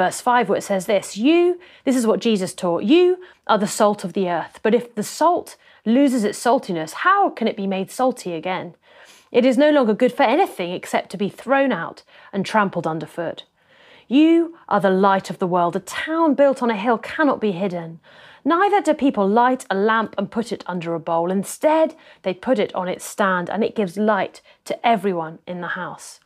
verse 0.00 0.22
5, 0.22 0.48
where 0.48 0.56
it 0.56 0.62
says 0.62 0.86
this 0.86 1.18
You, 1.18 1.60
this 1.84 1.94
is 1.94 2.06
what 2.06 2.20
Jesus 2.20 2.54
taught, 2.54 2.84
you 2.84 3.18
are 3.46 3.58
the 3.58 3.66
salt 3.66 4.02
of 4.02 4.14
the 4.14 4.30
earth. 4.30 4.58
But 4.62 4.74
if 4.74 4.94
the 4.94 5.02
salt 5.02 5.58
loses 5.84 6.24
its 6.24 6.42
saltiness, 6.42 6.92
how 7.04 7.28
can 7.28 7.46
it 7.46 7.54
be 7.56 7.66
made 7.66 7.90
salty 7.90 8.32
again? 8.32 8.74
It 9.30 9.44
is 9.44 9.58
no 9.58 9.70
longer 9.70 9.92
good 9.92 10.12
for 10.12 10.22
anything 10.22 10.72
except 10.72 11.10
to 11.10 11.18
be 11.18 11.28
thrown 11.28 11.70
out 11.70 12.02
and 12.32 12.46
trampled 12.46 12.86
underfoot. 12.86 13.44
You 14.08 14.56
are 14.70 14.80
the 14.80 14.88
light 14.88 15.28
of 15.28 15.38
the 15.38 15.46
world. 15.46 15.76
A 15.76 15.80
town 15.80 16.32
built 16.32 16.62
on 16.62 16.70
a 16.70 16.76
hill 16.76 16.96
cannot 16.96 17.38
be 17.38 17.52
hidden. 17.52 18.00
Neither 18.42 18.80
do 18.80 18.94
people 18.94 19.28
light 19.28 19.66
a 19.68 19.74
lamp 19.74 20.14
and 20.16 20.30
put 20.30 20.50
it 20.50 20.64
under 20.66 20.94
a 20.94 20.98
bowl. 20.98 21.30
Instead, 21.30 21.94
they 22.22 22.32
put 22.32 22.58
it 22.58 22.74
on 22.74 22.88
its 22.88 23.04
stand 23.04 23.50
and 23.50 23.62
it 23.62 23.76
gives 23.76 23.98
light 23.98 24.40
to 24.64 24.74
everyone 24.84 25.40
in 25.46 25.60
the 25.60 25.74
house. 25.82 26.20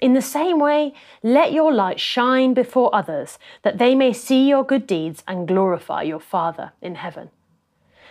In 0.00 0.12
the 0.12 0.22
same 0.22 0.58
way, 0.58 0.92
let 1.22 1.52
your 1.52 1.72
light 1.72 2.00
shine 2.00 2.52
before 2.52 2.94
others, 2.94 3.38
that 3.62 3.78
they 3.78 3.94
may 3.94 4.12
see 4.12 4.48
your 4.48 4.64
good 4.64 4.86
deeds 4.86 5.22
and 5.26 5.48
glorify 5.48 6.02
your 6.02 6.20
Father 6.20 6.72
in 6.82 6.96
heaven. 6.96 7.30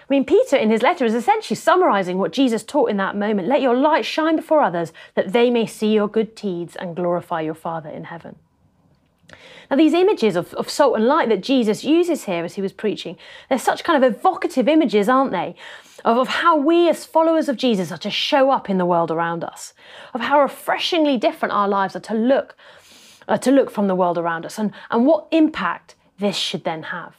I 0.03 0.05
mean, 0.09 0.25
Peter 0.25 0.57
in 0.57 0.69
his 0.69 0.81
letter 0.81 1.05
is 1.05 1.13
essentially 1.13 1.55
summarizing 1.55 2.17
what 2.17 2.33
Jesus 2.33 2.63
taught 2.63 2.89
in 2.89 2.97
that 2.97 3.15
moment. 3.15 3.47
Let 3.47 3.61
your 3.61 3.75
light 3.75 4.05
shine 4.05 4.35
before 4.35 4.61
others, 4.61 4.91
that 5.15 5.33
they 5.33 5.49
may 5.49 5.65
see 5.65 5.93
your 5.93 6.07
good 6.07 6.35
deeds 6.35 6.75
and 6.75 6.95
glorify 6.95 7.41
your 7.41 7.53
Father 7.53 7.89
in 7.89 8.05
heaven. 8.05 8.35
Now, 9.73 9.77
these 9.77 9.93
images 9.93 10.35
of, 10.35 10.53
of 10.53 10.69
salt 10.69 10.95
and 10.97 11.07
light 11.07 11.29
that 11.29 11.41
Jesus 11.41 11.83
uses 11.83 12.25
here 12.25 12.45
as 12.45 12.53
he 12.53 12.61
was 12.61 12.71
preaching, 12.71 13.17
they're 13.49 13.57
such 13.57 13.83
kind 13.83 14.03
of 14.03 14.15
evocative 14.15 14.67
images, 14.67 15.09
aren't 15.09 15.31
they? 15.31 15.55
Of, 16.05 16.19
of 16.19 16.27
how 16.27 16.55
we, 16.55 16.89
as 16.89 17.07
followers 17.07 17.49
of 17.49 17.57
Jesus, 17.57 17.91
are 17.91 17.97
to 17.97 18.11
show 18.11 18.51
up 18.51 18.69
in 18.69 18.77
the 18.77 18.85
world 18.85 19.09
around 19.09 19.43
us, 19.43 19.73
of 20.13 20.21
how 20.21 20.39
refreshingly 20.39 21.17
different 21.17 21.55
our 21.55 21.67
lives 21.67 21.95
are 21.95 22.01
to 22.01 22.13
look, 22.13 22.55
uh, 23.27 23.39
to 23.39 23.49
look 23.49 23.71
from 23.71 23.87
the 23.87 23.95
world 23.95 24.19
around 24.19 24.45
us, 24.45 24.59
and, 24.59 24.73
and 24.91 25.07
what 25.07 25.25
impact 25.31 25.95
this 26.19 26.35
should 26.35 26.65
then 26.65 26.83
have. 26.83 27.15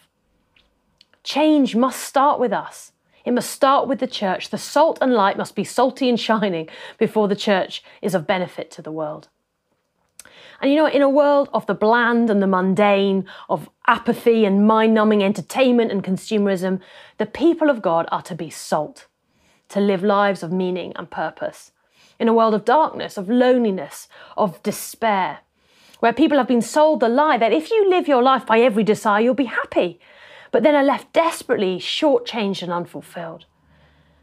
Change 1.24 1.74
must 1.74 2.04
start 2.04 2.38
with 2.38 2.52
us. 2.52 2.92
It 3.24 3.32
must 3.32 3.50
start 3.50 3.88
with 3.88 3.98
the 3.98 4.06
church. 4.06 4.50
The 4.50 4.58
salt 4.58 4.98
and 5.00 5.12
light 5.12 5.36
must 5.36 5.56
be 5.56 5.64
salty 5.64 6.08
and 6.08 6.20
shining 6.20 6.68
before 6.98 7.26
the 7.26 7.34
church 7.34 7.82
is 8.00 8.14
of 8.14 8.28
benefit 8.28 8.70
to 8.70 8.82
the 8.82 8.92
world. 8.92 9.28
And 10.64 10.72
you 10.72 10.78
know, 10.78 10.88
in 10.88 11.02
a 11.02 11.10
world 11.10 11.50
of 11.52 11.66
the 11.66 11.74
bland 11.74 12.30
and 12.30 12.40
the 12.40 12.46
mundane, 12.46 13.26
of 13.50 13.68
apathy 13.86 14.46
and 14.46 14.66
mind 14.66 14.94
numbing 14.94 15.22
entertainment 15.22 15.92
and 15.92 16.02
consumerism, 16.02 16.80
the 17.18 17.26
people 17.26 17.68
of 17.68 17.82
God 17.82 18.08
are 18.10 18.22
to 18.22 18.34
be 18.34 18.48
salt, 18.48 19.06
to 19.68 19.78
live 19.78 20.02
lives 20.02 20.42
of 20.42 20.52
meaning 20.52 20.94
and 20.96 21.10
purpose. 21.10 21.72
In 22.18 22.28
a 22.28 22.32
world 22.32 22.54
of 22.54 22.64
darkness, 22.64 23.18
of 23.18 23.28
loneliness, 23.28 24.08
of 24.38 24.62
despair, 24.62 25.40
where 26.00 26.14
people 26.14 26.38
have 26.38 26.48
been 26.48 26.62
sold 26.62 27.00
the 27.00 27.10
lie 27.10 27.36
that 27.36 27.52
if 27.52 27.70
you 27.70 27.90
live 27.90 28.08
your 28.08 28.22
life 28.22 28.46
by 28.46 28.60
every 28.60 28.84
desire, 28.84 29.20
you'll 29.20 29.34
be 29.34 29.44
happy, 29.44 30.00
but 30.50 30.62
then 30.62 30.74
are 30.74 30.82
left 30.82 31.12
desperately 31.12 31.78
shortchanged 31.78 32.62
and 32.62 32.72
unfulfilled. 32.72 33.44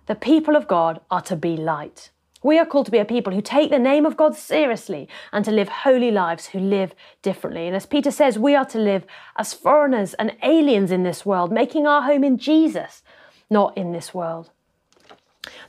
The 0.07 0.15
people 0.15 0.55
of 0.55 0.67
God 0.67 1.01
are 1.11 1.21
to 1.21 1.35
be 1.35 1.55
light. 1.55 2.09
We 2.43 2.57
are 2.57 2.65
called 2.65 2.87
to 2.87 2.91
be 2.91 2.97
a 2.97 3.05
people 3.05 3.33
who 3.33 3.41
take 3.41 3.69
the 3.69 3.77
name 3.77 4.05
of 4.05 4.17
God 4.17 4.35
seriously 4.35 5.07
and 5.31 5.45
to 5.45 5.51
live 5.51 5.69
holy 5.69 6.09
lives 6.09 6.47
who 6.47 6.59
live 6.59 6.95
differently. 7.21 7.67
And 7.67 7.75
as 7.75 7.85
Peter 7.85 8.09
says, 8.09 8.39
we 8.39 8.55
are 8.55 8.65
to 8.65 8.79
live 8.79 9.05
as 9.37 9.53
foreigners 9.53 10.15
and 10.15 10.35
aliens 10.41 10.91
in 10.91 11.03
this 11.03 11.25
world, 11.25 11.51
making 11.51 11.85
our 11.85 12.01
home 12.01 12.23
in 12.23 12.37
Jesus, 12.37 13.03
not 13.49 13.77
in 13.77 13.91
this 13.91 14.13
world. 14.13 14.49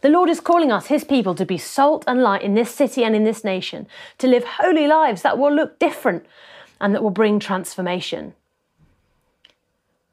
The 0.01 0.09
Lord 0.09 0.31
is 0.31 0.41
calling 0.41 0.73
us, 0.73 0.87
His 0.87 1.05
people, 1.05 1.35
to 1.35 1.47
be 1.47 1.59
salt 1.59 2.05
and 2.07 2.23
light 2.23 2.43
in 2.43 2.55
this 2.55 2.75
city 2.75 3.05
and 3.05 3.15
in 3.15 3.25
this 3.25 3.45
nation, 3.45 3.87
to 4.19 4.27
live 4.27 4.45
holy 4.45 4.87
lives 4.87 5.23
that 5.23 5.39
will 5.39 5.53
look 5.53 5.79
different 5.79 6.25
and 6.81 6.95
that 6.95 7.03
will 7.03 7.11
bring 7.11 7.39
transformation. 7.39 8.35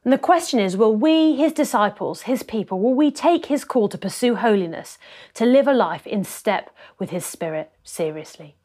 And 0.10 0.14
the 0.16 0.18
question 0.18 0.60
is 0.60 0.76
will 0.76 0.96
we, 0.96 1.36
his 1.36 1.54
disciples, 1.54 2.24
his 2.24 2.42
people, 2.42 2.80
will 2.80 2.96
we 2.96 3.12
take 3.12 3.46
his 3.46 3.64
call 3.64 3.88
to 3.90 3.96
pursue 3.96 4.34
holiness, 4.34 4.98
to 5.36 5.46
live 5.46 5.68
a 5.68 5.72
life 5.72 6.08
in 6.08 6.24
step 6.24 6.76
with 6.98 7.12
his 7.12 7.28
spirit 7.28 7.72
seriously? 7.84 8.56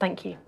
Thank 0.00 0.24
you. 0.24 0.38